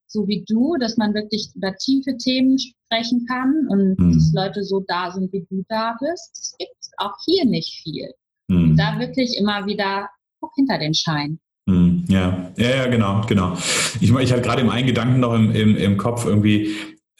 so 0.06 0.28
wie 0.28 0.45
du, 0.48 0.76
dass 0.78 0.98
man 0.98 1.15
wirklich 1.15 1.50
über 1.56 1.76
tiefe 1.76 2.17
Themen 2.17 2.60
sprechen 2.60 3.26
kann 3.28 3.67
und 3.69 4.00
mhm. 4.00 4.13
dass 4.13 4.32
Leute 4.34 4.63
so 4.63 4.84
da 4.88 5.12
sind, 5.12 5.34
wie 5.34 5.45
du 5.50 5.63
da 5.67 5.98
bist, 6.00 6.32
das 6.38 6.56
gibt 6.60 6.76
es 6.80 6.91
auch 6.98 7.15
hier 7.26 7.45
nicht 7.45 7.82
viel. 7.82 8.13
Mhm. 8.48 8.78
Da 8.78 9.00
wirklich 9.00 9.38
immer 9.38 9.65
wieder 9.65 10.10
guck 10.39 10.54
hinter 10.56 10.78
den 10.78 10.93
Schein. 10.93 11.39
Hm, 11.67 12.06
ja, 12.08 12.51
ja, 12.58 12.69
ja, 12.69 12.88
genau, 12.88 13.21
genau. 13.28 13.58
Ich, 13.99 14.12
ich 14.12 14.32
hatte 14.32 14.41
gerade 14.41 14.62
im 14.62 14.69
einen 14.69 14.86
Gedanken 14.86 15.19
noch 15.19 15.34
im, 15.34 15.51
im, 15.51 15.75
im 15.75 15.97
Kopf 15.97 16.25
irgendwie, 16.25 16.75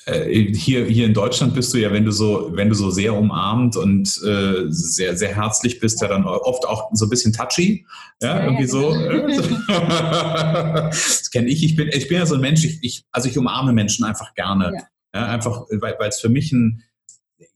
äh, 0.06 0.54
hier, 0.54 0.86
hier 0.86 1.08
in 1.08 1.16
Deutschland 1.16 1.56
bist 1.56 1.74
du 1.74 1.80
ja, 1.80 1.92
wenn 1.92 2.06
du 2.06 2.12
so, 2.12 2.52
wenn 2.54 2.70
du 2.70 2.76
so 2.76 2.92
sehr 2.92 3.16
umarmt 3.16 3.76
und 3.76 4.08
äh, 4.24 4.66
sehr, 4.68 5.18
sehr 5.18 5.36
herzlich 5.36 5.80
bist, 5.80 6.00
ja 6.02 6.08
dann 6.08 6.26
oft 6.26 6.68
auch 6.68 6.92
so 6.94 7.08
ein 7.08 7.10
bisschen 7.10 7.34
touchy. 7.34 7.88
Ja, 8.22 8.38
ja 8.38 8.46
irgendwie 8.46 8.68
so. 8.68 8.92
Genau. 8.92 9.30
das 10.90 11.32
kenne 11.32 11.48
ich. 11.48 11.64
Ich 11.64 11.76
bin, 11.76 11.88
ich 11.88 12.08
bin 12.08 12.20
ja 12.20 12.28
so 12.28 12.36
ein 12.36 12.42
Mensch, 12.42 12.64
ich, 12.66 12.78
ich, 12.84 13.04
also 13.12 13.28
ich 13.28 13.38
umarme 13.38 13.74
Menschen 13.74 14.06
einfach 14.06 14.36
gerne. 14.36 14.74
Ja. 14.76 15.22
ja 15.22 15.28
einfach, 15.28 15.64
weil 15.72 16.10
es 16.10 16.20
für 16.20 16.30
mich 16.30 16.52
ein, 16.52 16.84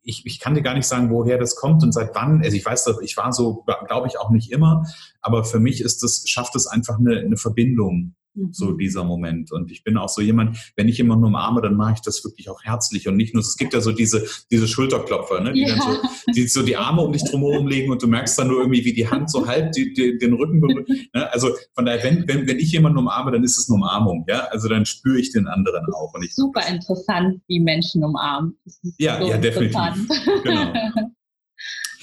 ich, 0.01 0.25
ich 0.25 0.39
kann 0.39 0.55
dir 0.55 0.61
gar 0.61 0.73
nicht 0.73 0.87
sagen, 0.87 1.09
woher 1.09 1.37
das 1.37 1.55
kommt 1.55 1.83
und 1.83 1.91
seit 1.91 2.15
wann. 2.15 2.41
Also 2.41 2.55
ich 2.55 2.65
weiß, 2.65 2.87
ich 3.01 3.17
war 3.17 3.33
so, 3.33 3.65
glaube 3.87 4.07
ich, 4.07 4.19
auch 4.19 4.29
nicht 4.29 4.51
immer, 4.51 4.85
aber 5.21 5.43
für 5.43 5.59
mich 5.59 5.81
ist 5.81 6.03
das, 6.03 6.23
schafft 6.27 6.55
es 6.55 6.67
einfach 6.67 6.97
eine, 6.99 7.19
eine 7.19 7.37
Verbindung 7.37 8.15
so 8.51 8.67
mhm. 8.67 8.77
dieser 8.77 9.03
Moment. 9.03 9.51
Und 9.51 9.71
ich 9.71 9.83
bin 9.83 9.97
auch 9.97 10.09
so 10.09 10.21
jemand, 10.21 10.57
wenn 10.75 10.87
ich 10.87 10.97
jemanden 10.97 11.25
umarme, 11.25 11.61
dann 11.61 11.75
mache 11.75 11.93
ich 11.93 12.01
das 12.01 12.23
wirklich 12.23 12.49
auch 12.49 12.63
herzlich 12.63 13.07
und 13.07 13.17
nicht 13.17 13.33
nur, 13.33 13.41
es 13.41 13.57
gibt 13.57 13.73
ja 13.73 13.81
so 13.81 13.91
diese, 13.91 14.25
diese 14.51 14.67
Schulterklopfer, 14.67 15.41
ne, 15.41 15.53
die 15.53 15.61
ja. 15.61 15.69
dann 15.69 15.81
so 15.81 16.33
die, 16.33 16.47
so 16.47 16.63
die 16.63 16.77
Arme 16.77 17.01
um 17.01 17.11
dich 17.11 17.23
drumherum 17.23 17.67
legen 17.67 17.91
und 17.91 18.01
du 18.01 18.07
merkst 18.07 18.37
dann 18.39 18.47
nur 18.47 18.59
irgendwie, 18.59 18.85
wie 18.85 18.93
die 18.93 19.07
Hand 19.07 19.29
so 19.29 19.47
halb 19.47 19.71
die, 19.73 19.93
die, 19.93 20.17
den 20.17 20.33
Rücken 20.33 20.61
berührt. 20.61 20.87
Ne? 21.13 21.31
Also 21.31 21.49
von 21.73 21.85
daher, 21.85 22.03
wenn, 22.03 22.27
wenn, 22.27 22.47
wenn 22.47 22.59
ich 22.59 22.71
jemanden 22.71 22.97
umarme, 22.97 23.31
dann 23.31 23.43
ist 23.43 23.57
es 23.57 23.69
eine 23.69 23.75
Umarmung. 23.75 24.25
Ja? 24.27 24.47
Also 24.51 24.67
dann 24.67 24.85
spüre 24.85 25.19
ich 25.19 25.31
den 25.31 25.47
anderen 25.47 25.85
auch. 25.93 26.13
Und 26.13 26.23
ich, 26.23 26.35
Super 26.35 26.67
interessant, 26.67 27.41
wie 27.47 27.59
Menschen 27.59 28.03
umarmen. 28.03 28.57
Ja, 28.97 29.19
so 29.19 29.27
ja, 29.27 29.37
definitiv. 29.37 30.07
Genau. 30.43 30.73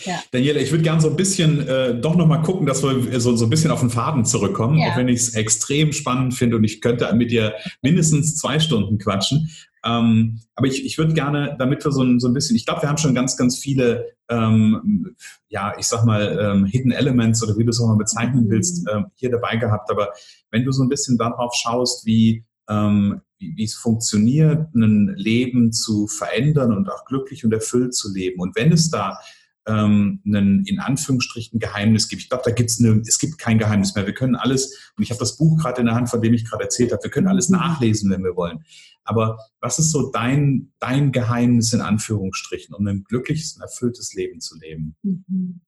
Ja. 0.06 0.22
Daniela, 0.30 0.60
ich 0.60 0.70
würde 0.70 0.84
gerne 0.84 1.00
so 1.00 1.10
ein 1.10 1.16
bisschen 1.16 1.66
äh, 1.66 2.00
doch 2.00 2.16
nochmal 2.16 2.42
gucken, 2.42 2.66
dass 2.66 2.82
wir 2.82 3.20
so, 3.20 3.36
so 3.36 3.44
ein 3.44 3.50
bisschen 3.50 3.70
auf 3.70 3.80
den 3.80 3.90
Faden 3.90 4.24
zurückkommen, 4.24 4.78
ja. 4.78 4.90
auch 4.90 4.96
wenn 4.96 5.08
ich 5.08 5.20
es 5.20 5.34
extrem 5.34 5.92
spannend 5.92 6.34
finde 6.34 6.56
und 6.56 6.64
ich 6.64 6.80
könnte 6.80 7.12
mit 7.14 7.30
dir 7.30 7.54
mindestens 7.82 8.36
zwei 8.36 8.60
Stunden 8.60 8.98
quatschen. 8.98 9.50
Ähm, 9.86 10.40
aber 10.54 10.66
ich, 10.66 10.84
ich 10.84 10.98
würde 10.98 11.14
gerne, 11.14 11.56
damit 11.58 11.84
wir 11.84 11.92
so 11.92 12.02
ein, 12.02 12.18
so 12.18 12.28
ein 12.28 12.34
bisschen, 12.34 12.56
ich 12.56 12.66
glaube, 12.66 12.82
wir 12.82 12.88
haben 12.88 12.98
schon 12.98 13.14
ganz, 13.14 13.36
ganz 13.36 13.58
viele, 13.58 14.06
ähm, 14.28 15.14
ja, 15.48 15.74
ich 15.78 15.86
sag 15.86 16.04
mal, 16.04 16.38
ähm, 16.40 16.66
Hidden 16.66 16.92
Elements 16.92 17.42
oder 17.42 17.56
wie 17.56 17.64
du 17.64 17.70
es 17.70 17.80
auch 17.80 17.86
mal 17.86 17.96
bezeichnen 17.96 18.46
mhm. 18.46 18.50
willst, 18.50 18.86
ähm, 18.92 19.06
hier 19.14 19.30
dabei 19.30 19.56
gehabt. 19.56 19.90
Aber 19.90 20.12
wenn 20.50 20.64
du 20.64 20.72
so 20.72 20.82
ein 20.82 20.88
bisschen 20.88 21.18
darauf 21.18 21.54
schaust, 21.54 22.04
wie, 22.04 22.44
ähm, 22.68 23.20
wie, 23.38 23.56
wie 23.56 23.64
es 23.64 23.74
funktioniert, 23.74 24.74
ein 24.74 25.14
Leben 25.16 25.72
zu 25.72 26.08
verändern 26.08 26.76
und 26.76 26.90
auch 26.90 27.04
glücklich 27.04 27.44
und 27.44 27.52
erfüllt 27.52 27.94
zu 27.94 28.12
leben. 28.12 28.40
Und 28.40 28.56
wenn 28.56 28.72
es 28.72 28.90
da 28.90 29.18
ähm, 29.66 30.20
ein 30.24 30.64
in 30.64 30.78
Anführungsstrichen 30.78 31.58
Geheimnis 31.58 32.08
gibt. 32.08 32.22
Ich 32.22 32.28
glaube, 32.28 32.44
da 32.44 32.52
gibt 32.52 32.70
es 32.70 32.80
es 32.80 33.18
gibt 33.18 33.38
kein 33.38 33.58
Geheimnis 33.58 33.94
mehr. 33.94 34.06
Wir 34.06 34.14
können 34.14 34.36
alles, 34.36 34.92
und 34.96 35.02
ich 35.02 35.10
habe 35.10 35.18
das 35.18 35.36
Buch 35.36 35.58
gerade 35.58 35.80
in 35.80 35.86
der 35.86 35.94
Hand, 35.94 36.08
von 36.08 36.22
dem 36.22 36.34
ich 36.34 36.48
gerade 36.48 36.64
erzählt 36.64 36.92
habe, 36.92 37.02
wir 37.02 37.10
können 37.10 37.28
alles 37.28 37.48
nachlesen, 37.48 38.10
wenn 38.10 38.22
wir 38.22 38.36
wollen. 38.36 38.64
Aber 39.04 39.38
was 39.60 39.78
ist 39.78 39.90
so 39.90 40.10
dein, 40.10 40.72
dein 40.78 41.12
Geheimnis 41.12 41.72
in 41.72 41.80
Anführungsstrichen, 41.80 42.74
um 42.74 42.86
ein 42.86 43.04
glückliches 43.04 43.54
und 43.54 43.62
erfülltes 43.62 44.14
Leben 44.14 44.40
zu 44.40 44.58
leben? 44.58 44.96
Mhm. 45.02 45.60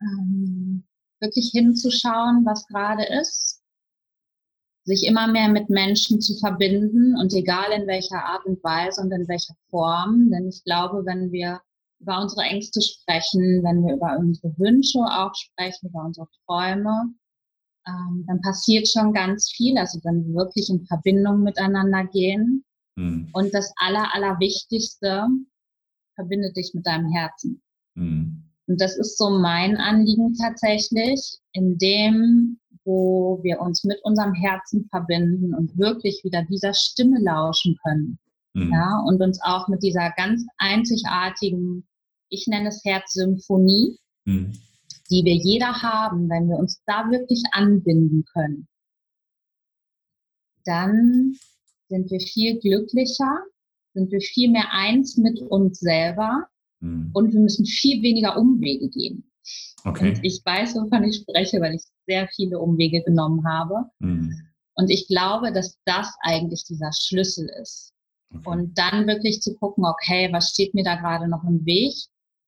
Ähm, 0.00 0.84
wirklich 1.20 1.50
hinzuschauen, 1.52 2.44
was 2.44 2.66
gerade 2.66 3.04
ist 3.04 3.62
sich 4.84 5.06
immer 5.06 5.28
mehr 5.28 5.48
mit 5.48 5.70
Menschen 5.70 6.20
zu 6.20 6.36
verbinden 6.38 7.16
und 7.16 7.32
egal 7.34 7.70
in 7.72 7.86
welcher 7.86 8.24
Art 8.24 8.44
und 8.46 8.62
Weise 8.64 9.00
und 9.00 9.12
in 9.12 9.28
welcher 9.28 9.54
Form. 9.70 10.30
Denn 10.30 10.48
ich 10.48 10.64
glaube, 10.64 11.04
wenn 11.06 11.30
wir 11.30 11.60
über 12.02 12.20
unsere 12.20 12.42
Ängste 12.42 12.80
sprechen, 12.82 13.62
wenn 13.62 13.86
wir 13.86 13.94
über 13.94 14.16
unsere 14.18 14.52
Wünsche 14.58 14.98
auch 14.98 15.34
sprechen, 15.34 15.88
über 15.88 16.04
unsere 16.04 16.28
Träume, 16.46 17.14
ähm, 17.86 18.24
dann 18.26 18.40
passiert 18.40 18.88
schon 18.88 19.12
ganz 19.12 19.50
viel. 19.50 19.78
Also 19.78 20.00
wenn 20.04 20.26
wir 20.26 20.34
wirklich 20.34 20.68
in 20.68 20.84
Verbindung 20.86 21.42
miteinander 21.42 22.04
gehen. 22.06 22.64
Mhm. 22.96 23.30
Und 23.32 23.54
das 23.54 23.72
Aller, 23.76 24.14
Allerwichtigste, 24.14 25.26
verbinde 26.14 26.52
dich 26.52 26.72
mit 26.74 26.86
deinem 26.86 27.10
Herzen. 27.10 27.62
Mhm. 27.94 28.44
Und 28.66 28.80
das 28.80 28.96
ist 28.96 29.18
so 29.18 29.30
mein 29.30 29.76
Anliegen 29.76 30.34
tatsächlich, 30.34 31.38
in 31.52 31.78
dem, 31.78 32.58
wo 32.84 33.40
wir 33.42 33.60
uns 33.60 33.84
mit 33.84 33.98
unserem 34.04 34.34
Herzen 34.34 34.86
verbinden 34.90 35.54
und 35.54 35.76
wirklich 35.78 36.22
wieder 36.24 36.42
dieser 36.44 36.74
Stimme 36.74 37.20
lauschen 37.20 37.76
können. 37.84 38.18
Mhm. 38.54 38.72
Ja, 38.72 39.02
und 39.06 39.20
uns 39.20 39.40
auch 39.42 39.68
mit 39.68 39.82
dieser 39.82 40.10
ganz 40.16 40.44
einzigartigen, 40.58 41.86
ich 42.32 42.46
nenne 42.46 42.68
es 42.68 42.82
Herzsymphonie, 42.84 43.98
mhm. 44.24 44.52
die 45.10 45.24
wir 45.24 45.34
jeder 45.34 45.82
haben, 45.82 46.28
wenn 46.28 46.48
wir 46.48 46.56
uns 46.56 46.82
da 46.86 47.10
wirklich 47.10 47.42
anbinden 47.52 48.24
können, 48.32 48.68
dann 50.64 51.36
sind 51.88 52.10
wir 52.10 52.20
viel 52.20 52.58
glücklicher, 52.58 53.42
sind 53.94 54.10
wir 54.10 54.20
viel 54.20 54.50
mehr 54.50 54.72
eins 54.72 55.18
mit 55.18 55.40
uns 55.40 55.80
selber 55.80 56.46
mhm. 56.80 57.10
und 57.12 57.32
wir 57.32 57.40
müssen 57.40 57.66
viel 57.66 58.02
weniger 58.02 58.38
Umwege 58.38 58.88
gehen. 58.88 59.30
Okay. 59.84 60.10
Und 60.10 60.24
ich 60.24 60.40
weiß, 60.44 60.74
wovon 60.76 61.04
ich 61.04 61.16
spreche, 61.16 61.60
weil 61.60 61.74
ich 61.74 61.82
sehr 62.06 62.28
viele 62.34 62.58
Umwege 62.58 63.02
genommen 63.02 63.46
habe. 63.46 63.84
Mhm. 63.98 64.32
Und 64.74 64.90
ich 64.90 65.06
glaube, 65.08 65.52
dass 65.52 65.76
das 65.84 66.14
eigentlich 66.20 66.64
dieser 66.64 66.90
Schlüssel 66.92 67.50
ist. 67.60 67.92
Okay. 68.34 68.48
Und 68.48 68.78
dann 68.78 69.06
wirklich 69.06 69.42
zu 69.42 69.54
gucken, 69.56 69.84
okay, 69.84 70.30
was 70.32 70.50
steht 70.50 70.72
mir 70.72 70.84
da 70.84 70.94
gerade 70.94 71.28
noch 71.28 71.44
im 71.44 71.66
Weg? 71.66 71.92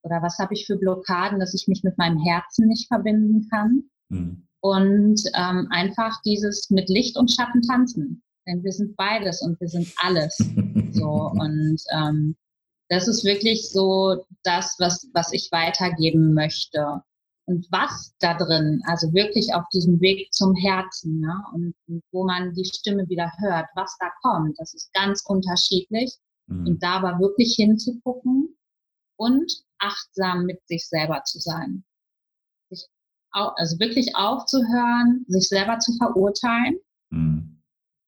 Oder 0.04 0.22
was 0.22 0.38
habe 0.38 0.54
ich 0.54 0.66
für 0.66 0.76
Blockaden, 0.76 1.40
dass 1.40 1.54
ich 1.54 1.66
mich 1.66 1.82
mit 1.82 1.96
meinem 1.96 2.18
Herzen 2.18 2.68
nicht 2.68 2.88
verbinden 2.88 3.48
kann? 3.50 3.84
Mhm. 4.10 4.46
Und 4.60 5.20
ähm, 5.34 5.66
einfach 5.70 6.20
dieses 6.24 6.70
mit 6.70 6.88
Licht 6.88 7.16
und 7.16 7.30
Schatten 7.30 7.62
tanzen. 7.62 8.22
Denn 8.46 8.62
wir 8.62 8.72
sind 8.72 8.96
beides 8.96 9.42
und 9.42 9.58
wir 9.60 9.68
sind 9.68 9.92
alles. 10.02 10.36
so 10.92 11.30
und 11.32 11.80
ähm, 11.92 12.36
das 12.88 13.08
ist 13.08 13.24
wirklich 13.24 13.70
so 13.70 14.24
das, 14.42 14.76
was, 14.78 15.08
was 15.14 15.32
ich 15.32 15.48
weitergeben 15.50 16.34
möchte. 16.34 17.02
Und 17.46 17.66
was 17.70 18.14
da 18.20 18.34
drin, 18.34 18.80
also 18.86 19.12
wirklich 19.12 19.54
auf 19.54 19.64
diesem 19.72 20.00
Weg 20.00 20.32
zum 20.32 20.54
Herzen, 20.54 21.20
ne? 21.20 21.44
und, 21.52 21.74
und 21.88 22.02
wo 22.10 22.24
man 22.24 22.54
die 22.54 22.64
Stimme 22.64 23.06
wieder 23.08 23.30
hört, 23.38 23.66
was 23.74 23.96
da 24.00 24.10
kommt, 24.22 24.58
das 24.58 24.72
ist 24.72 24.92
ganz 24.94 25.22
unterschiedlich. 25.26 26.14
Mhm. 26.46 26.66
Und 26.66 26.82
da 26.82 26.96
aber 26.96 27.18
wirklich 27.20 27.54
hinzugucken 27.56 28.56
und 29.16 29.52
achtsam 29.84 30.44
mit 30.44 30.66
sich 30.66 30.88
selber 30.88 31.22
zu 31.24 31.38
sein. 31.38 31.84
Sich, 32.70 32.86
also 33.30 33.78
wirklich 33.78 34.14
aufzuhören, 34.16 35.24
sich 35.28 35.48
selber 35.48 35.78
zu 35.78 35.92
verurteilen 35.96 36.76
mhm. 37.10 37.62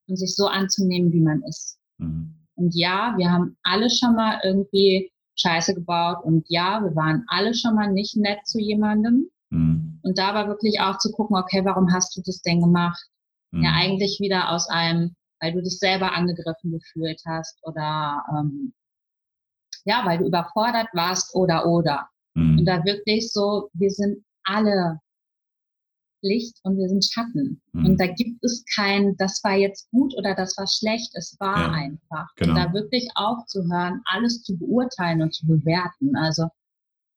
und 0.09 0.17
sich 0.17 0.35
so 0.35 0.47
anzunehmen, 0.47 1.13
wie 1.13 1.21
man 1.21 1.43
ist. 1.43 1.79
Mhm. 1.99 2.47
Und 2.55 2.75
ja, 2.75 3.15
wir 3.17 3.31
haben 3.31 3.57
alle 3.63 3.91
schon 3.91 4.15
mal 4.15 4.41
irgendwie 4.43 5.13
Scheiße 5.39 5.75
gebaut 5.75 6.25
und 6.25 6.47
ja, 6.49 6.81
wir 6.83 6.97
waren 6.97 7.25
alle 7.29 7.55
schon 7.55 7.75
mal 7.75 7.93
nicht 7.93 8.17
nett 8.17 8.47
zu 8.47 8.59
jemandem. 8.59 9.31
Mhm. 9.51 10.01
Und 10.03 10.19
da 10.19 10.35
war 10.35 10.49
wirklich 10.49 10.81
auch 10.81 10.99
zu 10.99 11.13
gucken, 11.13 11.37
okay, 11.37 11.65
warum 11.65 11.93
hast 11.93 12.17
du 12.17 12.23
das 12.25 12.41
denn 12.41 12.61
gemacht? 12.61 13.05
Mhm. 13.51 13.63
Ja, 13.63 13.73
eigentlich 13.75 14.19
wieder 14.21 14.51
aus 14.51 14.69
einem, 14.69 15.15
weil 15.41 15.53
du 15.53 15.63
dich 15.63 15.79
selber 15.79 16.13
angegriffen 16.13 16.73
gefühlt 16.73 17.21
hast 17.27 17.59
oder 17.63 18.25
ähm, 18.31 18.73
ja, 19.87 20.03
weil 20.05 20.19
du 20.19 20.27
überfordert 20.27 20.89
warst 20.93 21.35
oder 21.35 21.67
oder. 21.67 22.09
Mhm. 22.35 22.59
Und 22.59 22.65
da 22.67 22.85
wirklich 22.85 23.33
so, 23.33 23.71
wir 23.73 23.91
sind 23.91 24.25
alle 24.45 25.01
Licht 26.23 26.59
und 26.65 26.77
wir 26.77 26.89
sind 26.89 27.05
Schatten. 27.05 27.61
Mhm. 27.73 27.87
Und 27.87 28.01
da 28.01 28.07
gibt 28.07 28.43
es 28.45 28.65
kein, 28.75 29.17
das 29.17 29.41
war 29.45 29.55
jetzt 29.55 29.91
gut 29.91 30.15
oder 30.17 30.35
das 30.35 30.57
war 30.59 30.67
schlecht. 30.67 31.11
Es 31.15 31.37
war 31.39 31.59
ja, 31.59 31.71
einfach. 31.73 32.29
Genau. 32.37 32.53
Und 32.53 32.59
da 32.59 32.73
wirklich 32.73 33.09
aufzuhören, 33.15 34.01
alles 34.07 34.43
zu 34.43 34.59
beurteilen 34.59 35.23
und 35.23 35.35
zu 35.35 35.47
bewerten. 35.47 36.17
Also 36.17 36.49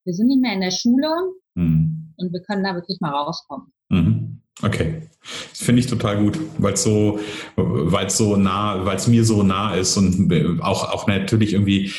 wir 0.05 0.13
sind 0.13 0.27
nicht 0.27 0.41
mehr 0.41 0.53
in 0.53 0.62
der 0.62 0.71
Schule 0.71 1.10
mhm. 1.55 2.13
und 2.17 2.32
wir 2.32 2.41
können 2.41 2.63
da 2.63 2.75
wirklich 2.75 2.99
mal 3.01 3.12
rauskommen. 3.12 3.71
Mhm. 3.89 4.41
Okay, 4.62 5.03
das 5.49 5.60
finde 5.62 5.79
ich 5.79 5.88
total 5.88 6.21
gut, 6.21 6.38
weil 6.58 6.73
es 6.73 6.84
so, 6.84 7.19
weil 7.55 8.08
es 8.08 8.17
so 8.17 8.36
nah, 8.36 8.86
weil 8.86 8.97
es 8.97 9.08
mir 9.08 9.23
so 9.23 9.41
nah 9.41 9.73
ist 9.73 9.95
und 9.95 10.62
auch 10.62 10.91
auch 10.91 11.08
natürlich 11.08 11.53
irgendwie 11.53 11.93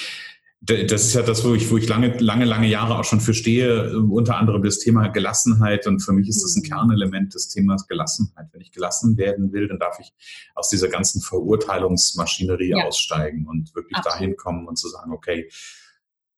das 0.62 1.06
ist 1.06 1.14
ja 1.14 1.22
das, 1.22 1.42
wo 1.42 1.54
ich, 1.54 1.70
wo 1.70 1.78
ich 1.78 1.88
lange, 1.88 2.18
lange, 2.18 2.44
lange 2.44 2.68
Jahre 2.68 2.98
auch 2.98 3.04
schon 3.04 3.20
für 3.20 3.32
stehe, 3.32 3.98
unter 3.98 4.36
anderem 4.36 4.62
das 4.62 4.78
Thema 4.78 5.08
Gelassenheit. 5.08 5.86
Und 5.86 6.00
für 6.00 6.12
mich 6.12 6.28
ist 6.28 6.42
das 6.42 6.54
ein 6.54 6.62
Kernelement 6.62 7.34
des 7.34 7.48
Themas 7.48 7.88
Gelassenheit. 7.88 8.48
Wenn 8.52 8.60
ich 8.60 8.70
gelassen 8.70 9.16
werden 9.16 9.52
will, 9.52 9.68
dann 9.68 9.78
darf 9.78 9.98
ich 10.00 10.12
aus 10.54 10.68
dieser 10.68 10.88
ganzen 10.88 11.22
Verurteilungsmaschinerie 11.22 12.70
ja. 12.70 12.84
aussteigen 12.84 13.46
und 13.48 13.74
wirklich 13.74 13.96
Absolut. 13.96 14.14
dahin 14.14 14.36
kommen 14.36 14.68
und 14.68 14.76
zu 14.76 14.88
sagen, 14.88 15.12
okay, 15.12 15.48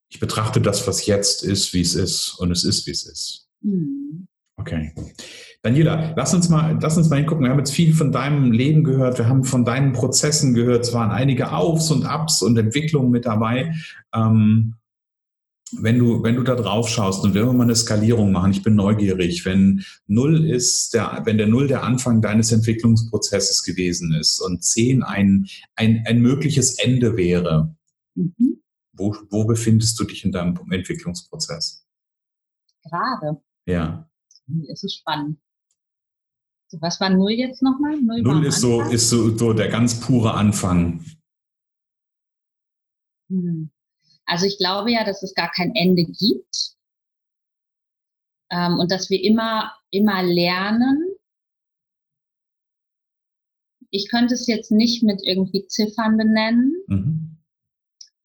ich 0.09 0.21
betrachte 0.21 0.61
das, 0.61 0.87
was 0.87 1.07
jetzt 1.07 1.43
ist, 1.43 1.73
wie 1.73 1.81
es 1.81 1.95
ist, 1.95 2.37
und 2.39 2.53
es 2.53 2.63
ist, 2.63 2.87
wie 2.87 2.93
es 2.93 3.05
ist. 3.05 3.49
Mhm. 3.61 4.29
Okay. 4.63 4.93
Daniela, 5.63 6.15
lass 6.17 6.35
uns 6.35 6.49
mal, 6.49 6.79
lass 6.81 6.97
uns 6.97 7.09
mal 7.09 7.17
hingucken. 7.17 7.45
Wir 7.45 7.51
haben 7.51 7.59
jetzt 7.59 7.73
viel 7.73 7.95
von 7.95 8.13
deinem 8.13 8.53
Leben 8.53 8.85
gehört. 8.85 9.19
Wir 9.19 9.29
haben 9.29 9.43
von 9.43 9.65
deinen 9.65 9.93
Prozessen 9.93 10.55
gehört. 10.55 10.85
Es 10.85 10.93
waren 10.93 11.11
einige 11.11 11.53
Aufs 11.53 11.91
und 11.91 12.05
Ups 12.05 12.43
und 12.43 12.57
Entwicklungen 12.57 13.11
mit 13.11 13.27
dabei. 13.27 13.75
Ähm, 14.15 14.75
wenn 15.79 15.99
du, 15.99 16.23
wenn 16.23 16.37
du 16.37 16.43
da 16.45 16.55
drauf 16.55 16.89
schaust 16.89 17.25
und 17.25 17.35
wenn 17.35 17.47
wir 17.47 17.53
mal 17.53 17.65
eine 17.65 17.75
Skalierung 17.75 18.31
machen, 18.31 18.53
ich 18.53 18.63
bin 18.63 18.77
neugierig, 18.77 19.45
wenn 19.45 19.85
Null 20.07 20.49
ist 20.49 20.95
der, 20.95 21.23
wenn 21.25 21.39
der 21.39 21.49
Null 21.49 21.67
der 21.67 21.83
Anfang 21.83 22.21
deines 22.21 22.53
Entwicklungsprozesses 22.53 23.65
gewesen 23.65 24.13
ist 24.13 24.41
und 24.41 24.63
zehn 24.63 25.03
ein, 25.03 25.47
ein, 25.75 26.05
ein 26.07 26.21
mögliches 26.21 26.79
Ende 26.79 27.17
wäre, 27.17 27.75
mhm. 28.15 28.61
wo, 28.93 29.17
wo 29.31 29.45
befindest 29.45 29.99
du 29.99 30.05
dich 30.05 30.25
in 30.25 30.31
deinem 30.31 30.59
Entwicklungsprozess? 30.71 31.85
Gerade. 32.85 33.41
Ja. 33.67 34.09
Es 34.69 34.83
ist 34.83 34.99
spannend. 34.99 35.39
Was 36.81 37.01
war 37.01 37.11
Null 37.11 37.33
jetzt 37.33 37.63
nochmal? 37.63 38.01
Null, 38.01 38.23
Null 38.23 38.47
ist, 38.47 38.61
so, 38.61 38.81
ist 38.83 39.11
so, 39.11 39.37
so 39.37 39.53
der 39.53 39.69
ganz 39.69 40.01
pure 40.01 40.35
Anfang. 40.35 41.05
Hm. 43.29 43.71
Also 44.25 44.47
ich 44.47 44.57
glaube 44.59 44.91
ja, 44.91 45.05
dass 45.05 45.23
es 45.23 45.35
gar 45.35 45.51
kein 45.51 45.75
Ende 45.75 46.05
gibt 46.05 46.77
ähm, 48.51 48.79
und 48.79 48.91
dass 48.91 49.11
wir 49.11 49.23
immer, 49.23 49.75
immer 49.91 50.23
lernen. 50.23 51.09
Ich 53.91 54.09
könnte 54.11 54.35
es 54.35 54.47
jetzt 54.47 54.71
nicht 54.71 55.03
mit 55.03 55.21
irgendwie 55.23 55.67
Ziffern 55.67 56.17
benennen. 56.17 56.75
Mhm. 56.87 57.32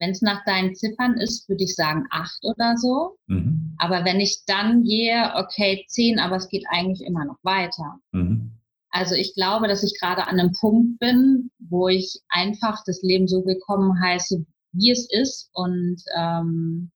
Wenn 0.00 0.10
es 0.10 0.22
nach 0.22 0.44
deinen 0.44 0.74
Ziffern 0.74 1.16
ist, 1.16 1.48
würde 1.48 1.64
ich 1.64 1.74
sagen 1.74 2.06
acht 2.10 2.38
oder 2.42 2.76
so. 2.76 3.16
Mhm. 3.26 3.74
Aber 3.78 4.04
wenn 4.04 4.20
ich 4.20 4.44
dann 4.46 4.84
gehe, 4.84 5.32
okay, 5.34 5.84
zehn, 5.88 6.18
aber 6.18 6.36
es 6.36 6.48
geht 6.48 6.64
eigentlich 6.70 7.06
immer 7.06 7.24
noch 7.24 7.38
weiter. 7.42 7.98
Mhm. 8.12 8.52
Also 8.90 9.14
ich 9.14 9.34
glaube, 9.34 9.68
dass 9.68 9.82
ich 9.82 9.98
gerade 10.00 10.26
an 10.26 10.40
einem 10.40 10.52
Punkt 10.52 10.98
bin, 10.98 11.50
wo 11.58 11.88
ich 11.88 12.20
einfach 12.28 12.82
das 12.86 13.02
Leben 13.02 13.28
so 13.28 13.42
gekommen 13.42 14.00
heiße, 14.00 14.46
wie 14.72 14.90
es 14.90 15.10
ist 15.10 15.50
und 15.52 16.02
ähm, 16.16 16.90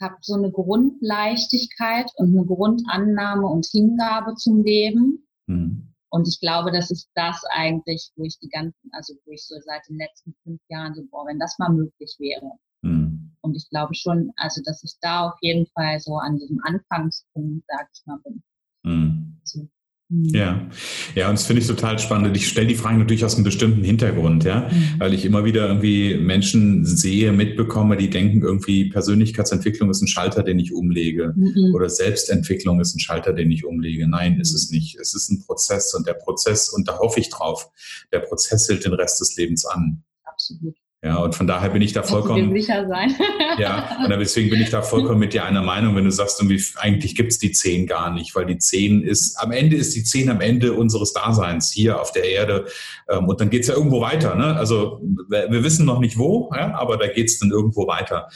habe 0.00 0.16
so 0.22 0.34
eine 0.34 0.50
Grundleichtigkeit 0.50 2.10
und 2.16 2.34
eine 2.36 2.46
Grundannahme 2.46 3.46
und 3.46 3.66
Hingabe 3.66 4.34
zum 4.34 4.62
Leben. 4.64 5.26
Mhm. 5.46 5.89
Und 6.10 6.26
ich 6.26 6.40
glaube, 6.40 6.72
das 6.72 6.90
ist 6.90 7.08
das 7.14 7.42
eigentlich, 7.50 8.10
wo 8.16 8.24
ich 8.24 8.38
die 8.40 8.48
ganzen, 8.48 8.90
also 8.92 9.14
wo 9.24 9.32
ich 9.32 9.46
so 9.46 9.54
seit 9.64 9.88
den 9.88 9.96
letzten 9.96 10.34
fünf 10.42 10.60
Jahren 10.68 10.94
so, 10.94 11.02
boah, 11.10 11.26
wenn 11.26 11.38
das 11.38 11.58
mal 11.58 11.70
möglich 11.70 12.16
wäre. 12.18 12.50
Mhm. 12.82 13.36
Und 13.42 13.56
ich 13.56 13.68
glaube 13.70 13.94
schon, 13.94 14.32
also 14.36 14.60
dass 14.64 14.82
ich 14.82 14.94
da 15.00 15.28
auf 15.28 15.38
jeden 15.40 15.66
Fall 15.68 16.00
so 16.00 16.16
an 16.16 16.36
diesem 16.36 16.60
Anfangspunkt, 16.64 17.64
sag 17.68 17.88
ich 17.92 18.02
mal, 18.06 18.18
bin. 18.24 18.42
Mhm. 18.82 19.40
So. 19.44 19.68
Ja, 20.12 20.68
ja, 21.14 21.28
und 21.28 21.38
das 21.38 21.46
finde 21.46 21.62
ich 21.62 21.68
total 21.68 22.00
spannend. 22.00 22.36
Ich 22.36 22.48
stelle 22.48 22.66
die 22.66 22.74
Fragen 22.74 22.98
natürlich 22.98 23.24
aus 23.24 23.36
einem 23.36 23.44
bestimmten 23.44 23.84
Hintergrund, 23.84 24.42
ja, 24.42 24.68
mhm. 24.68 24.94
weil 24.98 25.14
ich 25.14 25.24
immer 25.24 25.44
wieder 25.44 25.68
irgendwie 25.68 26.16
Menschen 26.16 26.84
sehe, 26.84 27.30
mitbekomme, 27.30 27.96
die 27.96 28.10
denken 28.10 28.42
irgendwie 28.42 28.88
Persönlichkeitsentwicklung 28.90 29.88
ist 29.88 30.02
ein 30.02 30.08
Schalter, 30.08 30.42
den 30.42 30.58
ich 30.58 30.72
umlege 30.72 31.32
mhm. 31.36 31.74
oder 31.74 31.88
Selbstentwicklung 31.88 32.80
ist 32.80 32.96
ein 32.96 32.98
Schalter, 32.98 33.32
den 33.32 33.52
ich 33.52 33.64
umlege. 33.64 34.08
Nein, 34.08 34.40
ist 34.40 34.52
es 34.52 34.72
nicht. 34.72 34.98
Es 34.98 35.14
ist 35.14 35.30
ein 35.30 35.44
Prozess 35.44 35.94
und 35.94 36.08
der 36.08 36.14
Prozess, 36.14 36.70
und 36.70 36.88
da 36.88 36.98
hoffe 36.98 37.20
ich 37.20 37.30
drauf, 37.30 37.70
der 38.12 38.18
Prozess 38.18 38.68
hält 38.68 38.84
den 38.84 38.94
Rest 38.94 39.20
des 39.20 39.36
Lebens 39.36 39.64
an. 39.64 40.02
Absolut. 40.24 40.74
Ja, 41.02 41.16
und 41.16 41.34
von 41.34 41.46
daher 41.46 41.70
bin 41.70 41.80
ich 41.80 41.94
da 41.94 42.02
vollkommen. 42.02 42.52
sicher 42.52 42.86
sein. 42.86 43.14
ja, 43.58 44.04
und 44.04 44.10
deswegen 44.10 44.50
bin 44.50 44.60
ich 44.60 44.68
da 44.68 44.82
vollkommen 44.82 45.18
mit 45.18 45.32
dir 45.32 45.44
einer 45.44 45.62
Meinung, 45.62 45.96
wenn 45.96 46.04
du 46.04 46.10
sagst, 46.10 46.38
irgendwie, 46.40 46.62
eigentlich 46.76 47.14
gibt's 47.14 47.38
die 47.38 47.52
zehn 47.52 47.86
gar 47.86 48.12
nicht, 48.12 48.34
weil 48.34 48.44
die 48.44 48.58
zehn 48.58 49.02
ist, 49.02 49.36
am 49.36 49.50
Ende 49.50 49.76
ist 49.76 49.96
die 49.96 50.04
zehn 50.04 50.28
am 50.28 50.42
Ende 50.42 50.74
unseres 50.74 51.14
Daseins 51.14 51.72
hier 51.72 51.98
auf 51.98 52.12
der 52.12 52.24
Erde. 52.24 52.66
Ähm, 53.08 53.28
und 53.28 53.40
dann 53.40 53.48
geht's 53.48 53.68
ja 53.68 53.74
irgendwo 53.74 54.02
weiter. 54.02 54.34
Ne? 54.34 54.54
Also 54.56 55.00
wir 55.28 55.64
wissen 55.64 55.86
noch 55.86 56.00
nicht 56.00 56.18
wo, 56.18 56.50
ja, 56.54 56.74
aber 56.74 56.98
da 56.98 57.06
geht's 57.06 57.38
dann 57.38 57.50
irgendwo 57.50 57.86
weiter. 57.86 58.28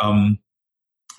Ähm, 0.00 0.38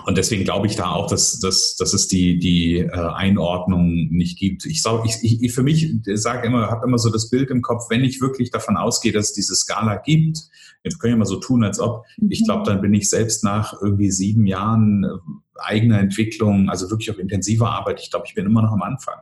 und 0.06 0.18
deswegen 0.18 0.44
glaube 0.44 0.68
ich 0.68 0.76
da 0.76 0.92
auch, 0.92 1.10
dass, 1.10 1.40
dass, 1.40 1.76
dass 1.76 1.94
es 1.94 2.08
die, 2.08 2.38
die 2.38 2.78
äh, 2.78 2.92
Einordnung 2.92 4.10
nicht 4.10 4.38
gibt. 4.38 4.66
Ich 4.66 4.82
sage, 4.82 5.04
ich, 5.06 5.42
ich, 5.42 5.52
für 5.52 5.64
mich 5.64 5.92
sage 6.14 6.48
immer, 6.48 6.70
habe 6.70 6.86
immer 6.86 7.00
so 7.00 7.10
das 7.10 7.30
Bild 7.30 7.50
im 7.50 7.62
Kopf, 7.62 7.90
wenn 7.90 8.04
ich 8.04 8.22
wirklich 8.22 8.52
davon 8.52 8.78
ausgehe, 8.78 9.12
dass 9.12 9.28
es 9.30 9.34
diese 9.34 9.56
Skala 9.56 9.96
gibt, 9.96 10.40
jetzt 10.84 11.00
können 11.00 11.14
wir 11.14 11.20
mal 11.20 11.26
so 11.26 11.40
tun, 11.40 11.64
als 11.64 11.80
ob, 11.80 12.06
mhm. 12.18 12.32
ich 12.32 12.44
glaube, 12.44 12.64
dann 12.64 12.82
bin 12.82 12.94
ich 12.94 13.10
selbst 13.10 13.44
nach 13.44 13.74
irgendwie 13.82 14.12
sieben 14.12 14.46
Jahren 14.46 15.04
äh, 15.04 15.08
eigener 15.56 16.00
Entwicklung, 16.00 16.70
also 16.70 16.90
wirklich 16.90 17.12
auch 17.12 17.18
intensiver 17.18 17.72
Arbeit, 17.72 18.00
ich 18.02 18.12
glaube, 18.12 18.26
ich 18.28 18.36
bin 18.36 18.46
immer 18.46 18.62
noch 18.62 18.72
am 18.72 18.84
Anfang. 18.84 19.20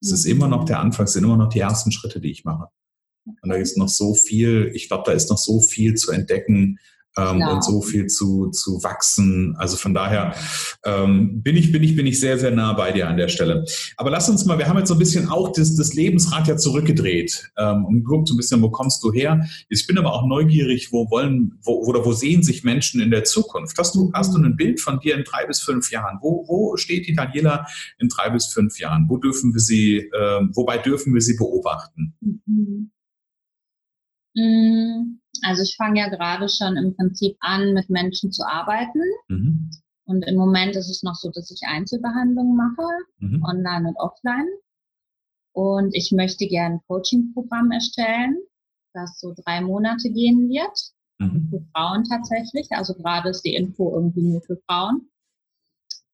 Es 0.00 0.10
ist 0.10 0.24
immer 0.24 0.48
noch 0.48 0.64
der 0.64 0.80
Anfang, 0.80 1.04
es 1.04 1.12
sind 1.12 1.24
immer 1.24 1.36
noch 1.36 1.48
die 1.48 1.60
ersten 1.60 1.92
Schritte, 1.92 2.20
die 2.20 2.30
ich 2.30 2.44
mache. 2.44 2.68
Und 3.26 3.48
da 3.48 3.54
ist 3.54 3.78
noch 3.78 3.88
so 3.88 4.14
viel, 4.14 4.70
ich 4.74 4.88
glaube, 4.88 5.04
da 5.06 5.12
ist 5.12 5.30
noch 5.30 5.38
so 5.38 5.60
viel 5.60 5.94
zu 5.94 6.12
entdecken, 6.12 6.78
ähm, 7.16 7.42
und 7.42 7.64
so 7.64 7.82
viel 7.82 8.06
zu, 8.06 8.50
zu 8.50 8.82
wachsen. 8.82 9.54
Also 9.58 9.76
von 9.76 9.94
daher 9.94 10.34
ähm, 10.84 11.42
bin, 11.42 11.56
ich, 11.56 11.72
bin, 11.72 11.82
ich, 11.82 11.96
bin 11.96 12.06
ich 12.06 12.20
sehr, 12.20 12.38
sehr 12.38 12.50
nah 12.50 12.72
bei 12.72 12.92
dir 12.92 13.08
an 13.08 13.16
der 13.16 13.28
Stelle. 13.28 13.64
Aber 13.96 14.10
lass 14.10 14.28
uns 14.28 14.44
mal, 14.44 14.58
wir 14.58 14.68
haben 14.68 14.78
jetzt 14.78 14.88
so 14.88 14.94
ein 14.94 14.98
bisschen 14.98 15.28
auch 15.28 15.52
das, 15.52 15.76
das 15.76 15.94
Lebensrad 15.94 16.48
ja 16.48 16.56
zurückgedreht 16.56 17.50
ähm, 17.56 17.84
und 17.84 18.04
guckt 18.04 18.28
so 18.28 18.34
ein 18.34 18.36
bisschen, 18.36 18.62
wo 18.62 18.70
kommst 18.70 19.02
du 19.02 19.12
her? 19.12 19.46
Ich 19.68 19.86
bin 19.86 19.98
aber 19.98 20.12
auch 20.12 20.26
neugierig, 20.26 20.92
wo 20.92 21.10
wollen, 21.10 21.58
wo, 21.62 21.74
oder 21.84 22.04
wo 22.04 22.12
sehen 22.12 22.42
sich 22.42 22.64
Menschen 22.64 23.00
in 23.00 23.10
der 23.10 23.24
Zukunft? 23.24 23.78
Hast 23.78 23.94
du, 23.94 24.10
hast 24.14 24.34
du 24.34 24.38
ein 24.38 24.56
Bild 24.56 24.80
von 24.80 25.00
dir 25.00 25.16
in 25.16 25.24
drei 25.24 25.46
bis 25.46 25.60
fünf 25.60 25.90
Jahren? 25.90 26.18
Wo, 26.20 26.44
wo 26.48 26.76
steht 26.76 27.06
die 27.06 27.14
Daniela 27.14 27.66
in 27.98 28.08
drei 28.08 28.30
bis 28.30 28.46
fünf 28.46 28.78
Jahren? 28.78 29.06
Wo 29.08 29.18
dürfen 29.18 29.52
wir 29.52 29.60
sie, 29.60 29.98
äh, 29.98 30.40
wobei 30.52 30.78
dürfen 30.78 31.14
wir 31.14 31.20
sie 31.20 31.36
beobachten? 31.36 32.14
Mhm. 32.20 32.90
Mm, 34.36 35.20
also 35.42 35.62
ich 35.62 35.76
fange 35.76 36.00
ja 36.00 36.08
gerade 36.08 36.48
schon 36.48 36.76
im 36.76 36.94
Prinzip 36.96 37.36
an, 37.40 37.72
mit 37.72 37.90
Menschen 37.90 38.32
zu 38.32 38.46
arbeiten. 38.46 39.00
Mhm. 39.28 39.70
Und 40.06 40.22
im 40.22 40.36
Moment 40.36 40.76
ist 40.76 40.90
es 40.90 41.02
noch 41.02 41.14
so, 41.14 41.30
dass 41.30 41.50
ich 41.50 41.62
Einzelbehandlungen 41.66 42.56
mache, 42.56 42.86
mhm. 43.18 43.42
online 43.44 43.88
und 43.88 43.96
offline. 43.96 44.48
Und 45.52 45.94
ich 45.94 46.12
möchte 46.12 46.46
gerne 46.46 46.76
ein 46.76 46.80
Coaching-Programm 46.88 47.70
erstellen, 47.70 48.36
das 48.92 49.18
so 49.18 49.34
drei 49.44 49.60
Monate 49.60 50.10
gehen 50.10 50.48
wird. 50.48 50.92
Mhm. 51.18 51.48
Für 51.48 51.64
Frauen 51.72 52.04
tatsächlich. 52.04 52.66
Also 52.70 52.94
gerade 52.94 53.30
ist 53.30 53.42
die 53.42 53.54
Info 53.54 53.94
irgendwie 53.94 54.22
nur 54.22 54.42
für 54.42 54.58
Frauen. 54.68 55.08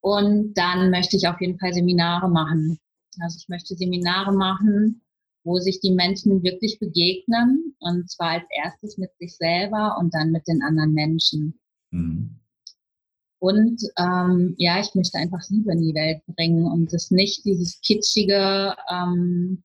Und 0.01 0.55
dann 0.55 0.91
möchte 0.91 1.17
ich 1.17 1.27
auf 1.27 1.41
jeden 1.41 1.59
Fall 1.59 1.73
Seminare 1.73 2.29
machen. 2.29 2.79
Also 3.21 3.39
ich 3.39 3.49
möchte 3.49 3.75
Seminare 3.75 4.33
machen, 4.33 5.03
wo 5.45 5.59
sich 5.59 5.81
die 5.81 5.93
Menschen 5.93 6.43
wirklich 6.43 6.79
begegnen 6.79 7.75
und 7.81 8.11
zwar 8.11 8.31
als 8.33 8.45
erstes 8.63 8.99
mit 8.99 9.11
sich 9.19 9.37
selber 9.37 9.97
und 9.99 10.15
dann 10.15 10.31
mit 10.31 10.47
den 10.47 10.63
anderen 10.63 10.93
Menschen. 10.93 11.59
Mhm. 11.91 12.41
Und 13.39 13.81
ähm, 13.99 14.55
ja, 14.59 14.81
ich 14.81 14.95
möchte 14.95 15.17
einfach 15.17 15.41
Liebe 15.49 15.73
in 15.73 15.81
die 15.81 15.95
Welt 15.95 16.21
bringen 16.27 16.67
und 16.67 16.93
das 16.93 17.11
nicht 17.11 17.45
dieses 17.47 17.81
kitschige, 17.81 18.77
ähm, 18.91 19.63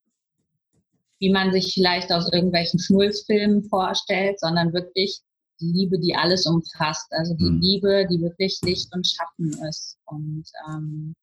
wie 1.20 1.30
man 1.30 1.52
sich 1.52 1.74
vielleicht 1.74 2.12
aus 2.14 2.32
irgendwelchen 2.32 2.80
Schnulzfilmen 2.80 3.66
vorstellt, 3.66 4.40
sondern 4.40 4.72
wirklich 4.72 5.20
die 5.60 5.72
Liebe, 5.72 6.00
die 6.00 6.16
alles 6.16 6.46
umfasst. 6.46 7.08
Also 7.12 7.34
die 7.36 7.50
mhm. 7.50 7.60
Liebe, 7.60 8.08
die 8.10 8.22
wirklich 8.22 8.60
Licht 8.64 8.94
und 8.94 9.06
Schatten 9.06 9.50
ist. 9.68 9.98
Und 10.06 10.46
ähm, 10.70 11.14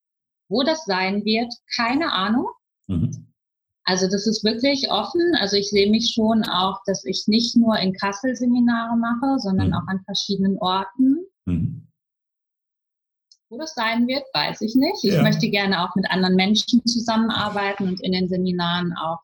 wo 0.49 0.63
das 0.63 0.85
sein 0.85 1.25
wird, 1.25 1.53
keine 1.75 2.13
Ahnung. 2.13 2.49
Mhm. 2.87 3.32
Also 3.85 4.07
das 4.09 4.27
ist 4.27 4.45
wirklich 4.45 4.91
offen. 4.91 5.35
Also 5.41 5.57
ich 5.57 5.71
sehe 5.71 5.91
mich 5.91 6.13
schon 6.15 6.45
auch, 6.45 6.81
dass 6.87 7.05
ich 7.05 7.25
nicht 7.27 7.57
nur 7.57 7.77
in 7.79 7.93
Kassel 7.93 8.37
Seminare 8.37 8.97
mache, 8.97 9.39
sondern 9.39 9.69
mhm. 9.69 9.75
auch 9.75 9.87
an 9.89 10.01
verschiedenen 10.05 10.59
Orten. 10.59 11.27
Mhm. 11.47 11.89
Wo 13.49 13.59
das 13.59 13.75
sein 13.75 14.07
wird, 14.07 14.25
weiß 14.33 14.61
ich 14.63 14.75
nicht. 14.77 15.05
Ich 15.05 15.15
ja. 15.15 15.23
möchte 15.23 15.51
gerne 15.51 15.85
auch 15.85 15.95
mit 15.95 16.11
anderen 16.11 16.37
Menschen 16.37 16.85
zusammenarbeiten 16.87 17.89
und 17.89 18.03
in 18.03 18.13
den 18.13 18.29
Seminaren 18.29 18.95
auch 18.97 19.19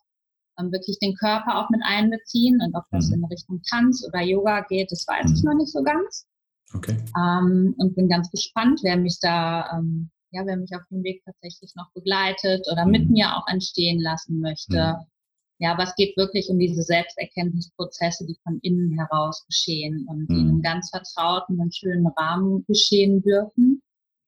ähm, 0.58 0.72
wirklich 0.72 0.98
den 0.98 1.14
Körper 1.14 1.58
auch 1.58 1.70
mit 1.70 1.80
einbeziehen. 1.84 2.60
Und 2.60 2.74
ob 2.74 2.84
das 2.90 3.08
mhm. 3.08 3.14
in 3.14 3.24
Richtung 3.26 3.62
Tanz 3.70 4.04
oder 4.06 4.20
Yoga 4.20 4.62
geht, 4.68 4.90
das 4.90 5.06
weiß 5.06 5.32
ich 5.32 5.42
mhm. 5.42 5.50
noch 5.50 5.56
nicht 5.56 5.72
so 5.72 5.82
ganz. 5.82 6.26
Okay. 6.74 6.96
Ähm, 7.16 7.74
und 7.78 7.94
bin 7.94 8.08
ganz 8.08 8.30
gespannt, 8.30 8.80
wer 8.82 8.96
mich 8.96 9.18
da 9.20 9.78
ähm, 9.78 10.10
ja, 10.30 10.44
wer 10.44 10.56
mich 10.56 10.74
auf 10.74 10.82
dem 10.90 11.02
Weg 11.02 11.22
tatsächlich 11.24 11.74
noch 11.74 11.90
begleitet 11.92 12.66
oder 12.70 12.86
mit 12.86 13.06
mhm. 13.06 13.12
mir 13.12 13.36
auch 13.36 13.46
entstehen 13.48 14.00
lassen 14.00 14.40
möchte. 14.40 14.96
Mhm. 14.98 15.06
Ja, 15.60 15.72
aber 15.72 15.84
es 15.84 15.94
geht 15.96 16.16
wirklich 16.16 16.48
um 16.50 16.58
diese 16.58 16.82
Selbsterkenntnisprozesse, 16.82 18.26
die 18.26 18.38
von 18.44 18.60
innen 18.62 18.96
heraus 18.96 19.44
geschehen 19.46 20.06
und 20.06 20.28
die 20.28 20.34
in 20.34 20.40
einem 20.40 20.56
mhm. 20.58 20.62
ganz 20.62 20.90
vertrauten 20.90 21.58
und 21.58 21.74
schönen 21.74 22.06
Rahmen 22.06 22.64
geschehen 22.68 23.22
dürfen, 23.22 23.82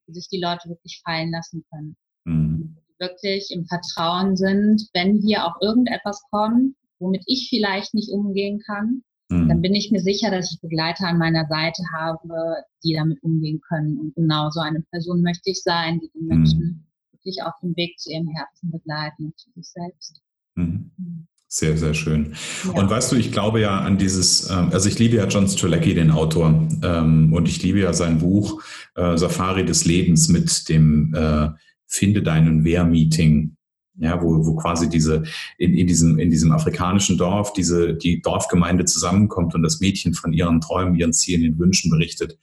wo 0.07 0.13
sich 0.13 0.29
die 0.29 0.41
Leute 0.41 0.69
wirklich 0.69 1.01
fallen 1.05 1.31
lassen 1.31 1.65
können. 1.71 1.97
Mhm. 2.25 2.77
Wirklich 2.99 3.51
im 3.53 3.65
Vertrauen 3.67 4.37
sind, 4.37 4.89
wenn 4.93 5.21
hier 5.21 5.47
auch 5.47 5.61
irgendetwas 5.61 6.21
kommt, 6.31 6.75
womit 6.99 7.23
ich 7.27 7.49
vielleicht 7.49 7.95
nicht 7.95 8.11
umgehen 8.11 8.61
kann, 8.67 9.03
dann 9.31 9.59
mhm. 9.59 9.63
bin 9.63 9.75
ich 9.75 9.93
mir 9.93 10.01
sicher, 10.01 10.31
dass 10.31 10.53
ich 10.53 10.61
Begleiter 10.61 11.07
an 11.07 11.19
meiner 11.19 11.47
Seite 11.47 11.83
habe, 11.97 12.65
die 12.83 12.95
damit 12.95 13.23
umgehen 13.23 13.61
können. 13.69 13.99
Und 13.99 14.15
genau 14.17 14.51
so 14.51 14.61
eine 14.61 14.81
Person 14.91 15.23
möchte 15.23 15.51
ich 15.51 15.63
sein, 15.63 16.01
die 16.01 16.11
die 16.13 16.25
Menschen 16.25 16.59
mhm. 16.59 16.85
wirklich 17.13 17.43
auf 17.45 17.53
dem 17.63 17.77
Weg 17.77 17.97
zu 17.99 18.11
ihrem 18.11 18.29
Herzen 18.29 18.73
begleiten 18.73 19.27
und 19.27 19.39
zu 19.39 19.51
sich 19.55 19.69
selbst. 19.69 20.21
Mhm. 20.57 20.91
mhm. 20.97 21.27
Sehr, 21.53 21.77
sehr 21.77 21.95
schön. 21.95 22.37
Ja. 22.65 22.81
Und 22.81 22.91
weißt 22.91 23.11
du, 23.11 23.17
ich 23.17 23.33
glaube 23.33 23.61
ja 23.61 23.81
an 23.81 23.99
dieses, 23.99 24.49
ähm, 24.51 24.69
also 24.71 24.89
ich 24.89 25.01
liebe 25.01 25.17
ja 25.17 25.27
John 25.27 25.49
Strzelecki, 25.49 25.95
den 25.95 26.13
Autor, 26.13 26.69
ähm, 26.85 27.33
und 27.33 27.49
ich 27.49 27.61
liebe 27.61 27.81
ja 27.81 27.93
sein 27.93 28.21
Buch 28.21 28.63
äh, 28.95 29.17
Safari 29.17 29.65
des 29.65 29.85
Lebens 29.85 30.29
mit 30.29 30.69
dem 30.69 31.13
äh, 31.13 31.49
Finde 31.87 32.23
deinen 32.23 32.65
Wehr-Meeting 32.65 33.57
ja, 34.01 34.21
wo, 34.23 34.45
wo 34.47 34.57
quasi 34.57 34.89
diese 34.89 35.23
in, 35.59 35.75
in 35.75 35.87
diesem 35.87 36.19
in 36.19 36.31
diesem 36.31 36.53
afrikanischen 36.53 37.19
Dorf 37.19 37.53
diese 37.53 37.95
die 37.95 38.23
Dorfgemeinde 38.23 38.85
zusammenkommt 38.87 39.55
und 39.55 39.63
das 39.63 39.81
Mädchen 39.81 40.15
von 40.15 40.33
ihren 40.33 40.61
Träumen, 40.61 40.95
ihren 40.95 41.13
Zielen, 41.13 41.43
ihren 41.43 41.59
Wünschen 41.59 41.91
berichtet 41.91 42.39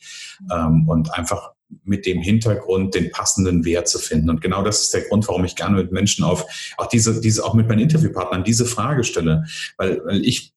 ähm, 0.52 0.88
und 0.88 1.14
einfach 1.14 1.52
mit 1.84 2.06
dem 2.06 2.22
Hintergrund 2.22 2.96
den 2.96 3.12
passenden 3.12 3.66
Wert 3.66 3.90
zu 3.90 4.00
finden. 4.00 4.30
Und 4.30 4.40
genau 4.40 4.64
das 4.64 4.84
ist 4.84 4.94
der 4.94 5.02
Grund, 5.02 5.28
warum 5.28 5.44
ich 5.44 5.56
gerne 5.56 5.76
mit 5.76 5.92
Menschen 5.92 6.24
auf 6.24 6.46
auch 6.78 6.88
diese 6.88 7.20
diese 7.20 7.44
auch 7.44 7.56
mit 7.56 7.68
meinen 7.68 7.80
Interviewpartnern 7.80 8.44
diese 8.44 8.66
Frage 8.66 9.04
stelle, 9.04 9.46
weil, 9.78 10.02
weil 10.06 10.24
ich 10.24 10.54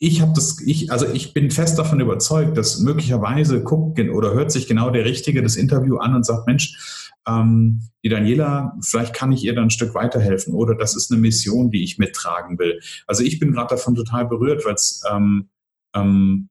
ich 0.00 0.20
habe 0.20 0.32
das, 0.34 0.60
ich, 0.64 0.92
also 0.92 1.06
ich 1.12 1.34
bin 1.34 1.50
fest 1.50 1.78
davon 1.78 1.98
überzeugt, 1.98 2.56
dass 2.56 2.78
möglicherweise 2.78 3.62
guckt 3.62 3.98
oder 3.98 4.32
hört 4.32 4.52
sich 4.52 4.68
genau 4.68 4.90
der 4.90 5.04
Richtige 5.04 5.42
das 5.42 5.56
Interview 5.56 5.96
an 5.96 6.14
und 6.14 6.24
sagt, 6.24 6.46
Mensch, 6.46 7.07
ähm, 7.28 7.82
die 8.02 8.08
Daniela, 8.08 8.76
vielleicht 8.82 9.14
kann 9.14 9.32
ich 9.32 9.44
ihr 9.44 9.54
dann 9.54 9.64
ein 9.64 9.70
Stück 9.70 9.94
weiterhelfen 9.94 10.54
oder 10.54 10.74
das 10.74 10.96
ist 10.96 11.10
eine 11.10 11.20
Mission, 11.20 11.70
die 11.70 11.84
ich 11.84 11.98
mittragen 11.98 12.58
will. 12.58 12.80
Also 13.06 13.22
ich 13.22 13.38
bin 13.38 13.52
gerade 13.52 13.74
davon 13.74 13.94
total 13.94 14.26
berührt, 14.26 14.64
weil 14.64 14.74
es 14.74 15.02
ähm, 15.10 15.48
ähm, 15.94 16.48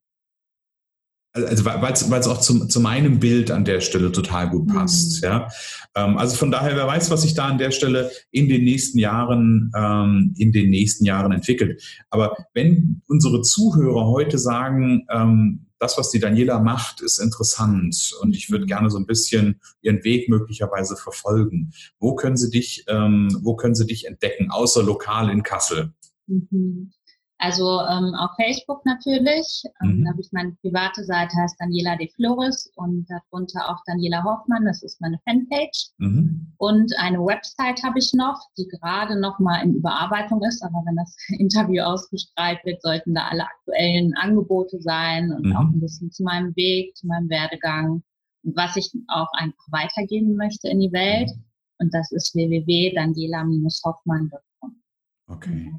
also 1.46 1.66
weil 1.66 1.92
es 1.92 2.28
auch 2.28 2.40
zum, 2.40 2.70
zu 2.70 2.80
meinem 2.80 3.20
Bild 3.20 3.52
an 3.52 3.66
der 3.66 3.82
Stelle 3.82 4.12
total 4.12 4.50
gut 4.50 4.68
passt. 4.68 5.22
Mhm. 5.22 5.28
Ja? 5.28 5.48
Ähm, 5.96 6.18
also 6.18 6.36
von 6.36 6.52
daher, 6.52 6.76
wer 6.76 6.88
weiß, 6.88 7.12
was 7.12 7.22
sich 7.22 7.34
da 7.34 7.46
an 7.46 7.58
der 7.58 7.72
Stelle 7.72 8.10
in 8.32 8.50
den 8.50 8.64
nächsten 8.64 9.00
Jahren, 9.00 9.72
ähm, 9.76 10.34
in 10.38 10.52
den 10.52 10.70
nächsten 10.70 11.06
Jahren 11.06 11.32
entwickelt. 11.32 11.82
Aber 12.10 12.36
wenn 12.54 13.02
unsere 13.08 13.42
Zuhörer 13.42 14.08
heute 14.08 14.38
sagen, 14.38 15.06
ähm, 15.12 15.67
das, 15.80 15.98
was 15.98 16.10
die 16.10 16.20
Daniela 16.20 16.60
macht, 16.60 17.02
ist 17.02 17.20
interessant 17.20 18.14
und 18.22 18.36
ich 18.36 18.50
würde 18.50 18.66
gerne 18.66 18.90
so 18.90 18.98
ein 18.98 19.06
bisschen 19.06 19.62
ihren 19.82 20.04
Weg 20.04 20.30
möglicherweise 20.30 20.96
verfolgen. 20.96 21.72
Wo 22.00 22.16
können 22.16 22.38
sie 22.38 22.50
dich, 22.50 22.86
ähm, 22.88 23.30
wo 23.42 23.56
können 23.56 23.76
sie 23.76 23.86
dich 23.86 24.06
entdecken, 24.06 24.52
außer 24.52 24.84
lokal 24.84 25.30
in 25.30 25.44
Kassel? 25.44 25.94
Mhm. 26.28 26.92
Also 27.40 27.82
ähm, 27.82 28.16
auf 28.16 28.32
Facebook 28.36 28.84
natürlich. 28.86 29.64
Ähm, 29.82 30.00
mhm. 30.00 30.04
Da 30.04 30.12
habe 30.12 30.22
ich 30.22 30.32
meine 30.32 30.54
private 30.62 31.04
Seite, 31.04 31.36
heißt 31.38 31.60
Daniela 31.60 31.96
De 31.96 32.10
Flores 32.10 32.72
und 32.76 33.08
darunter 33.10 33.70
auch 33.70 33.80
Daniela 33.86 34.24
Hoffmann, 34.24 34.66
das 34.66 34.82
ist 34.82 35.00
meine 35.02 35.20
Fanpage. 35.26 35.92
Mhm. 36.00 36.52
Und 36.58 36.92
eine 36.98 37.20
Website 37.20 37.84
habe 37.84 38.00
ich 38.00 38.12
noch, 38.14 38.40
die 38.58 38.68
gerade 38.68 39.20
noch 39.20 39.38
mal 39.40 39.62
in 39.62 39.76
Überarbeitung 39.76 40.42
ist, 40.44 40.64
aber 40.64 40.82
wenn 40.86 40.96
das 40.96 41.16
Interview 41.38 41.84
ausgestrahlt 41.84 42.60
wird, 42.64 42.82
sollten 42.82 43.14
da 43.14 43.28
alle 43.28 43.46
aktuellen 43.46 44.16
Angebote 44.16 44.82
sein 44.82 45.32
und 45.32 45.46
mhm. 45.46 45.56
auch 45.56 45.62
ein 45.62 45.80
bisschen 45.80 46.12
zu 46.12 46.24
meinem 46.24 46.56
Weg, 46.56 46.96
zu 46.96 47.06
meinem 47.06 47.30
Werdegang 47.30 48.02
und 48.44 48.56
was 48.56 48.76
ich 48.76 48.92
auch 49.08 49.32
einfach 49.34 49.68
weitergeben 49.70 50.36
möchte 50.36 50.70
in 50.70 50.80
die 50.80 50.92
Welt. 50.92 51.30
Mhm. 51.30 51.44
Und 51.80 51.94
das 51.94 52.12
ist 52.12 52.34
www.daniela-hoffmann.com. 52.34 54.82
Okay. 55.28 55.76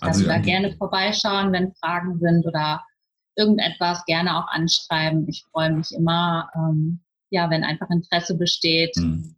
Also, 0.00 0.20
also 0.20 0.26
da 0.26 0.38
gerne 0.38 0.76
vorbeischauen, 0.76 1.52
wenn 1.52 1.72
Fragen 1.74 2.18
sind 2.18 2.46
oder 2.46 2.82
irgendetwas 3.36 4.04
gerne 4.06 4.36
auch 4.38 4.48
anschreiben. 4.48 5.28
Ich 5.28 5.44
freue 5.50 5.72
mich 5.72 5.92
immer, 5.92 6.48
ähm, 6.54 7.00
ja, 7.30 7.50
wenn 7.50 7.64
einfach 7.64 7.90
Interesse 7.90 8.36
besteht. 8.36 8.96
Mhm. 8.96 9.34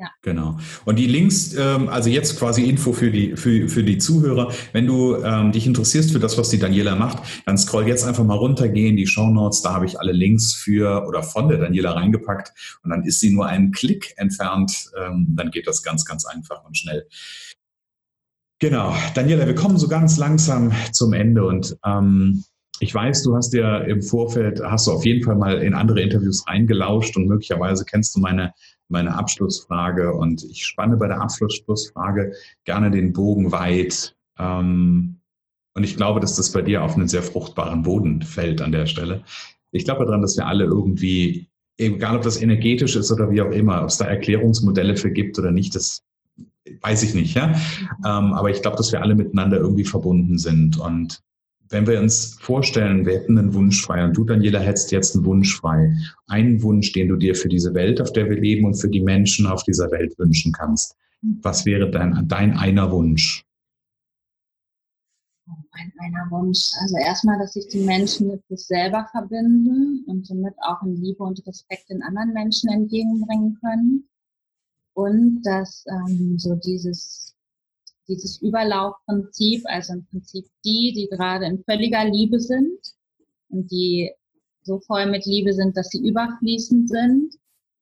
Ja. 0.00 0.10
Genau. 0.22 0.56
Und 0.86 0.98
die 0.98 1.06
Links, 1.06 1.54
ähm, 1.54 1.90
also 1.90 2.08
jetzt 2.08 2.38
quasi 2.38 2.62
Info 2.64 2.94
für 2.94 3.10
die, 3.10 3.36
für, 3.36 3.68
für 3.68 3.84
die 3.84 3.98
Zuhörer. 3.98 4.50
Wenn 4.72 4.86
du 4.86 5.16
ähm, 5.22 5.52
dich 5.52 5.66
interessierst 5.66 6.10
für 6.12 6.18
das, 6.18 6.38
was 6.38 6.48
die 6.48 6.58
Daniela 6.58 6.94
macht, 6.94 7.18
dann 7.44 7.58
scroll 7.58 7.86
jetzt 7.86 8.06
einfach 8.06 8.24
mal 8.24 8.36
runter, 8.36 8.70
geh 8.70 8.88
in 8.88 8.96
die 8.96 9.06
Show 9.06 9.26
Notes. 9.26 9.60
Da 9.60 9.74
habe 9.74 9.84
ich 9.84 10.00
alle 10.00 10.12
Links 10.12 10.54
für 10.54 11.06
oder 11.06 11.22
von 11.22 11.50
der 11.50 11.58
Daniela 11.58 11.92
reingepackt. 11.92 12.80
Und 12.82 12.90
dann 12.90 13.04
ist 13.04 13.20
sie 13.20 13.30
nur 13.30 13.46
einen 13.46 13.72
Klick 13.72 14.14
entfernt. 14.16 14.90
Ähm, 14.98 15.34
dann 15.36 15.50
geht 15.50 15.66
das 15.66 15.82
ganz, 15.82 16.06
ganz 16.06 16.24
einfach 16.24 16.64
und 16.64 16.78
schnell. 16.78 17.06
Genau. 18.60 18.94
Daniela, 19.14 19.46
wir 19.46 19.54
kommen 19.54 19.78
so 19.78 19.88
ganz 19.88 20.18
langsam 20.18 20.72
zum 20.92 21.12
Ende 21.12 21.44
und 21.46 21.76
ähm, 21.84 22.44
ich 22.78 22.94
weiß, 22.94 23.22
du 23.24 23.34
hast 23.34 23.52
ja 23.52 23.78
im 23.78 24.02
Vorfeld, 24.02 24.60
hast 24.62 24.86
du 24.86 24.92
auf 24.92 25.04
jeden 25.04 25.24
Fall 25.24 25.36
mal 25.36 25.62
in 25.62 25.74
andere 25.74 26.00
Interviews 26.00 26.46
reingelauscht 26.46 27.16
und 27.16 27.26
möglicherweise 27.26 27.84
kennst 27.84 28.14
du 28.16 28.20
meine 28.20 28.52
meine 28.90 29.16
Abschlussfrage 29.16 30.12
und 30.12 30.44
ich 30.44 30.66
spanne 30.66 30.96
bei 30.96 31.06
der 31.06 31.20
Abschlussfrage 31.20 32.32
gerne 32.64 32.90
den 32.90 33.12
Bogen 33.12 33.52
weit. 33.52 34.16
Ähm, 34.38 35.20
und 35.74 35.84
ich 35.84 35.96
glaube, 35.96 36.20
dass 36.20 36.36
das 36.36 36.50
bei 36.50 36.62
dir 36.62 36.82
auf 36.82 36.96
einen 36.96 37.08
sehr 37.08 37.22
fruchtbaren 37.22 37.82
Boden 37.82 38.22
fällt 38.22 38.60
an 38.60 38.72
der 38.72 38.86
Stelle. 38.86 39.22
Ich 39.70 39.84
glaube 39.84 40.04
daran, 40.04 40.22
dass 40.22 40.36
wir 40.36 40.46
alle 40.46 40.64
irgendwie, 40.64 41.48
egal 41.78 42.16
ob 42.16 42.22
das 42.22 42.42
energetisch 42.42 42.96
ist 42.96 43.12
oder 43.12 43.30
wie 43.30 43.40
auch 43.40 43.52
immer, 43.52 43.82
ob 43.82 43.88
es 43.88 43.96
da 43.96 44.06
Erklärungsmodelle 44.06 44.96
für 44.96 45.12
gibt 45.12 45.38
oder 45.38 45.52
nicht, 45.52 45.76
das 45.76 46.02
weiß 46.80 47.02
ich 47.02 47.14
nicht, 47.14 47.34
ja. 47.34 47.54
Ähm, 48.04 48.32
aber 48.32 48.50
ich 48.50 48.62
glaube, 48.62 48.76
dass 48.76 48.92
wir 48.92 49.02
alle 49.02 49.14
miteinander 49.14 49.58
irgendwie 49.58 49.84
verbunden 49.84 50.38
sind. 50.38 50.78
Und 50.78 51.22
wenn 51.70 51.86
wir 51.86 52.00
uns 52.00 52.36
vorstellen, 52.40 53.06
wir 53.06 53.14
hätten 53.14 53.38
einen 53.38 53.54
Wunsch 53.54 53.82
frei 53.82 54.04
und 54.04 54.16
du, 54.16 54.24
Daniela, 54.24 54.58
hättest 54.58 54.90
jetzt 54.92 55.14
einen 55.14 55.24
Wunsch 55.24 55.56
frei. 55.56 55.94
Einen 56.26 56.62
Wunsch, 56.62 56.92
den 56.92 57.08
du 57.08 57.16
dir 57.16 57.34
für 57.34 57.48
diese 57.48 57.72
Welt, 57.74 58.00
auf 58.00 58.12
der 58.12 58.28
wir 58.28 58.40
leben 58.40 58.66
und 58.66 58.74
für 58.74 58.88
die 58.88 59.00
Menschen 59.00 59.46
auf 59.46 59.62
dieser 59.62 59.90
Welt 59.90 60.18
wünschen 60.18 60.52
kannst. 60.52 60.96
Was 61.42 61.64
wäre 61.64 61.90
dein, 61.90 62.26
dein 62.26 62.56
einer 62.56 62.90
Wunsch? 62.90 63.44
Mein 65.46 65.92
einer 66.00 66.30
Wunsch. 66.30 66.72
Also 66.80 66.96
erstmal, 66.96 67.38
dass 67.38 67.52
sich 67.52 67.68
die 67.68 67.84
Menschen 67.84 68.28
mit 68.28 68.44
sich 68.48 68.66
selber 68.66 69.06
verbinden 69.12 70.04
und 70.08 70.26
somit 70.26 70.54
auch 70.62 70.82
in 70.82 70.96
Liebe 70.96 71.22
und 71.22 71.46
Respekt 71.46 71.88
den 71.90 72.02
anderen 72.02 72.32
Menschen 72.32 72.70
entgegenbringen 72.70 73.58
können. 73.60 74.08
Und 75.00 75.42
dass 75.42 75.84
ähm, 75.88 76.38
so 76.38 76.54
dieses 76.56 77.30
dieses 78.10 78.42
Überlaufprinzip, 78.42 79.62
also 79.66 79.94
im 79.94 80.06
Prinzip 80.06 80.46
die, 80.64 80.92
die 80.94 81.08
gerade 81.10 81.46
in 81.46 81.62
völliger 81.64 82.04
Liebe 82.04 82.40
sind 82.40 82.78
und 83.48 83.70
die 83.70 84.10
so 84.62 84.80
voll 84.80 85.06
mit 85.06 85.24
Liebe 85.24 85.52
sind, 85.54 85.76
dass 85.76 85.90
sie 85.90 86.06
überfließend 86.06 86.90
sind, 86.90 87.34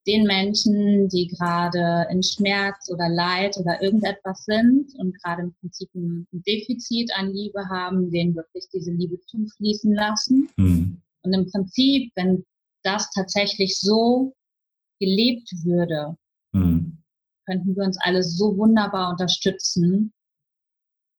den 0.07 0.25
Menschen, 0.25 1.09
die 1.09 1.27
gerade 1.27 2.07
in 2.11 2.23
Schmerz 2.23 2.89
oder 2.91 3.09
Leid 3.09 3.57
oder 3.59 3.83
irgendetwas 3.83 4.45
sind 4.45 4.95
und 4.97 5.15
gerade 5.21 5.43
im 5.43 5.55
Prinzip 5.61 5.89
ein 5.95 6.27
Defizit 6.33 7.11
an 7.17 7.33
Liebe 7.33 7.69
haben, 7.69 8.11
denen 8.11 8.35
wirklich 8.35 8.69
diese 8.73 8.93
Liebe 8.93 9.21
zufließen 9.27 9.93
lassen. 9.95 10.49
Mhm. 10.57 11.03
Und 11.23 11.33
im 11.33 11.51
Prinzip, 11.51 12.13
wenn 12.15 12.45
das 12.85 13.11
tatsächlich 13.11 13.79
so 13.79 14.35
gelebt 14.99 15.51
würde, 15.65 16.17
mhm. 16.53 16.98
Könnten 17.49 17.75
wir 17.75 17.85
uns 17.85 17.99
alle 18.01 18.23
so 18.23 18.57
wunderbar 18.57 19.11
unterstützen 19.11 20.13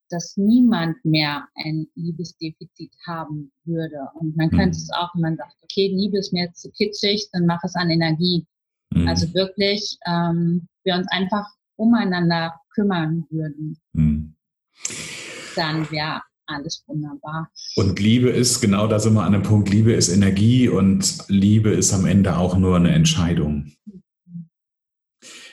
dass 0.09 0.35
niemand 0.37 1.03
mehr 1.05 1.47
ein 1.55 1.87
Liebesdefizit 1.95 2.91
haben 3.05 3.51
würde. 3.65 4.07
Und 4.15 4.35
man 4.37 4.49
könnte 4.49 4.77
mhm. 4.77 4.83
es 4.83 4.89
auch, 4.91 5.13
wenn 5.13 5.21
man 5.21 5.37
sagt, 5.37 5.55
okay, 5.61 5.87
Liebe 5.87 6.17
ist 6.17 6.33
mir 6.33 6.45
jetzt 6.45 6.61
zu 6.61 6.71
kitschig, 6.71 7.29
dann 7.31 7.45
mach 7.45 7.63
es 7.63 7.75
an 7.75 7.89
Energie. 7.89 8.45
Mhm. 8.91 9.07
Also 9.07 9.33
wirklich, 9.33 9.97
ähm, 10.05 10.67
wir 10.83 10.95
uns 10.95 11.07
einfach 11.11 11.45
umeinander 11.75 12.53
kümmern 12.73 13.25
würden. 13.29 13.77
Mhm. 13.93 14.35
Dann 15.55 15.89
wäre 15.91 16.21
alles 16.47 16.83
wunderbar. 16.87 17.51
Und 17.75 17.99
Liebe 17.99 18.29
ist, 18.29 18.59
genau 18.59 18.87
da 18.87 18.99
sind 18.99 19.13
wir 19.13 19.23
an 19.23 19.33
dem 19.33 19.43
Punkt, 19.43 19.69
Liebe 19.69 19.93
ist 19.93 20.09
Energie 20.09 20.67
und 20.67 21.25
Liebe 21.27 21.69
ist 21.69 21.93
am 21.93 22.05
Ende 22.05 22.37
auch 22.37 22.57
nur 22.57 22.75
eine 22.75 22.91
Entscheidung. 22.91 23.71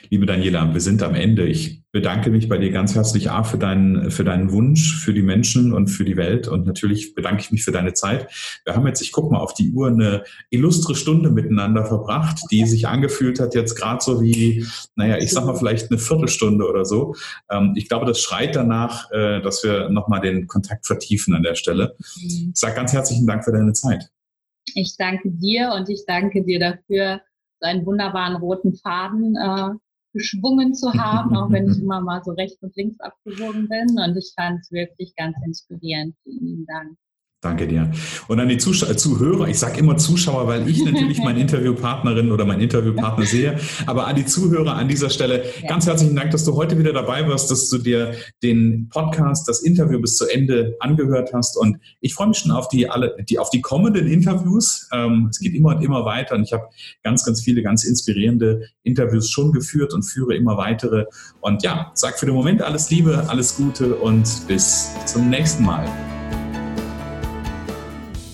Liebe 0.09 0.25
Daniela, 0.25 0.73
wir 0.73 0.79
sind 0.79 1.03
am 1.03 1.15
Ende. 1.15 1.45
Ich 1.45 1.83
bedanke 1.91 2.29
mich 2.29 2.47
bei 2.47 2.57
dir 2.57 2.71
ganz 2.71 2.95
herzlich 2.95 3.29
A, 3.29 3.43
für 3.43 3.57
deinen, 3.57 4.09
für 4.09 4.23
deinen 4.23 4.51
Wunsch, 4.51 4.95
für 5.03 5.13
die 5.13 5.21
Menschen 5.21 5.73
und 5.73 5.87
für 5.87 6.05
die 6.05 6.15
Welt. 6.15 6.47
Und 6.47 6.65
natürlich 6.65 7.13
bedanke 7.13 7.41
ich 7.41 7.51
mich 7.51 7.63
für 7.63 7.71
deine 7.71 7.93
Zeit. 7.93 8.27
Wir 8.63 8.75
haben 8.75 8.87
jetzt, 8.87 9.01
ich 9.01 9.11
gucke 9.11 9.33
mal 9.33 9.39
auf 9.39 9.53
die 9.53 9.71
Uhr, 9.71 9.87
eine 9.87 10.23
illustre 10.49 10.95
Stunde 10.95 11.29
miteinander 11.29 11.85
verbracht, 11.85 12.39
die 12.51 12.65
sich 12.65 12.87
angefühlt 12.87 13.39
hat 13.39 13.53
jetzt 13.53 13.75
gerade 13.75 14.01
so 14.01 14.21
wie, 14.21 14.65
naja, 14.95 15.17
ich 15.17 15.31
sag 15.31 15.45
mal 15.45 15.55
vielleicht 15.55 15.91
eine 15.91 15.99
Viertelstunde 15.99 16.65
oder 16.69 16.85
so. 16.85 17.15
Ähm, 17.49 17.73
ich 17.75 17.89
glaube, 17.89 18.05
das 18.05 18.21
schreit 18.21 18.55
danach, 18.55 19.11
äh, 19.11 19.41
dass 19.41 19.63
wir 19.63 19.89
nochmal 19.89 20.21
den 20.21 20.47
Kontakt 20.47 20.85
vertiefen 20.85 21.35
an 21.35 21.43
der 21.43 21.55
Stelle. 21.55 21.95
Ich 22.21 22.51
sage 22.53 22.75
ganz 22.75 22.93
herzlichen 22.93 23.27
Dank 23.27 23.43
für 23.43 23.51
deine 23.51 23.73
Zeit. 23.73 24.09
Ich 24.73 24.95
danke 24.97 25.31
dir 25.31 25.73
und 25.75 25.89
ich 25.89 26.05
danke 26.05 26.43
dir 26.43 26.59
dafür, 26.59 27.21
seinen 27.59 27.85
wunderbaren 27.85 28.35
roten 28.35 28.75
Faden 28.75 29.35
äh, 29.35 29.75
geschwungen 30.17 30.73
zu 30.73 30.93
haben, 30.93 31.35
auch 31.35 31.51
wenn 31.51 31.69
ich 31.69 31.77
immer 31.81 32.01
mal 32.01 32.21
so 32.23 32.31
rechts 32.31 32.61
und 32.61 32.75
links 32.75 32.99
abgewogen 32.99 33.67
bin. 33.67 33.99
Und 33.99 34.17
ich 34.17 34.33
fand 34.35 34.59
es 34.61 34.71
wirklich 34.71 35.15
ganz 35.15 35.37
inspirierend. 35.45 36.15
Vielen 36.23 36.65
Dank. 36.65 36.97
Danke 37.39 37.67
dir. 37.67 37.91
Und 38.27 38.39
an 38.39 38.49
die 38.49 38.57
Zusch 38.57 38.83
Zuhörer, 38.83 39.47
ich 39.47 39.59
sage 39.59 39.77
immer 39.77 39.95
Zuschauer, 39.95 40.47
weil 40.47 40.67
ich 40.67 40.83
natürlich 40.83 41.19
meine 41.19 41.39
Interviewpartnerin 41.41 42.31
oder 42.31 42.45
meinen 42.45 42.61
Interviewpartner 42.61 43.27
sehe, 43.27 43.59
aber 43.85 44.07
an 44.07 44.15
die 44.15 44.25
Zuhörer 44.25 44.75
an 44.75 44.87
dieser 44.87 45.11
Stelle 45.11 45.43
ja. 45.61 45.69
ganz 45.69 45.85
herzlichen 45.85 46.15
Dank, 46.15 46.31
dass 46.31 46.45
du 46.45 46.55
heute 46.55 46.79
wieder 46.79 46.93
dabei 46.93 47.27
warst, 47.29 47.51
dass 47.51 47.69
du 47.69 47.77
dir 47.77 48.13
den 48.41 48.89
Podcast, 48.89 49.47
das 49.47 49.61
Interview 49.61 50.01
bis 50.01 50.17
zu 50.17 50.25
Ende 50.25 50.77
angehört 50.79 51.31
hast. 51.31 51.57
Und 51.57 51.77
ich 52.01 52.15
freue 52.15 52.29
mich 52.29 52.39
schon 52.39 52.51
auf 52.51 52.69
die 52.69 52.89
alle, 52.89 53.15
die 53.29 53.37
auf 53.37 53.51
die 53.51 53.61
kommenden 53.61 54.07
Interviews. 54.07 54.89
Ähm, 54.91 55.27
es 55.29 55.37
geht 55.37 55.53
immer 55.53 55.75
und 55.75 55.83
immer 55.83 56.05
weiter 56.05 56.33
und 56.33 56.41
ich 56.41 56.53
habe 56.53 56.63
ganz, 57.03 57.23
ganz 57.23 57.43
viele 57.43 57.61
ganz 57.61 57.83
inspirierende 57.83 58.63
Interviews 58.81 59.29
schon 59.29 59.51
geführt 59.51 59.93
und 59.93 60.01
führe 60.01 60.35
immer 60.35 60.57
weitere. 60.57 61.05
Und 61.41 61.61
ja, 61.61 61.91
sag 61.93 62.17
für 62.17 62.25
den 62.25 62.33
Moment 62.33 62.63
alles 62.63 62.89
Liebe, 62.89 63.25
alles 63.27 63.57
Gute 63.57 63.93
und 63.93 64.47
bis 64.47 64.89
zum 65.05 65.29
nächsten 65.29 65.63
Mal. 65.63 65.87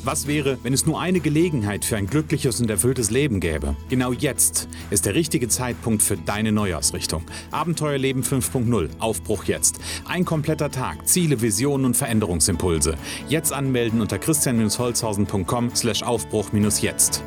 Was 0.05 0.27
wäre, 0.27 0.57
wenn 0.63 0.73
es 0.73 0.85
nur 0.85 0.99
eine 0.99 1.21
Gelegenheit 1.21 1.85
für 1.85 1.95
ein 1.95 2.07
glückliches 2.07 2.59
und 2.59 2.69
erfülltes 2.69 3.09
Leben 3.09 3.39
gäbe? 3.39 3.77
Genau 3.87 4.11
jetzt 4.11 4.67
ist 4.89 5.05
der 5.05 5.15
richtige 5.15 5.47
Zeitpunkt 5.47 6.03
für 6.03 6.17
deine 6.17 6.51
Neuausrichtung. 6.51 7.23
Abenteuerleben 7.51 8.21
5.0, 8.21 8.89
Aufbruch 8.99 9.45
jetzt. 9.45 9.79
Ein 10.05 10.25
kompletter 10.25 10.69
Tag, 10.69 11.07
Ziele, 11.07 11.41
Visionen 11.41 11.85
und 11.85 11.95
Veränderungsimpulse. 11.95 12.97
Jetzt 13.29 13.53
anmelden 13.53 14.01
unter 14.01 14.19
christian-holzhausen.com 14.19 15.73
slash 15.73 16.03
Aufbruch-jetzt. 16.03 17.23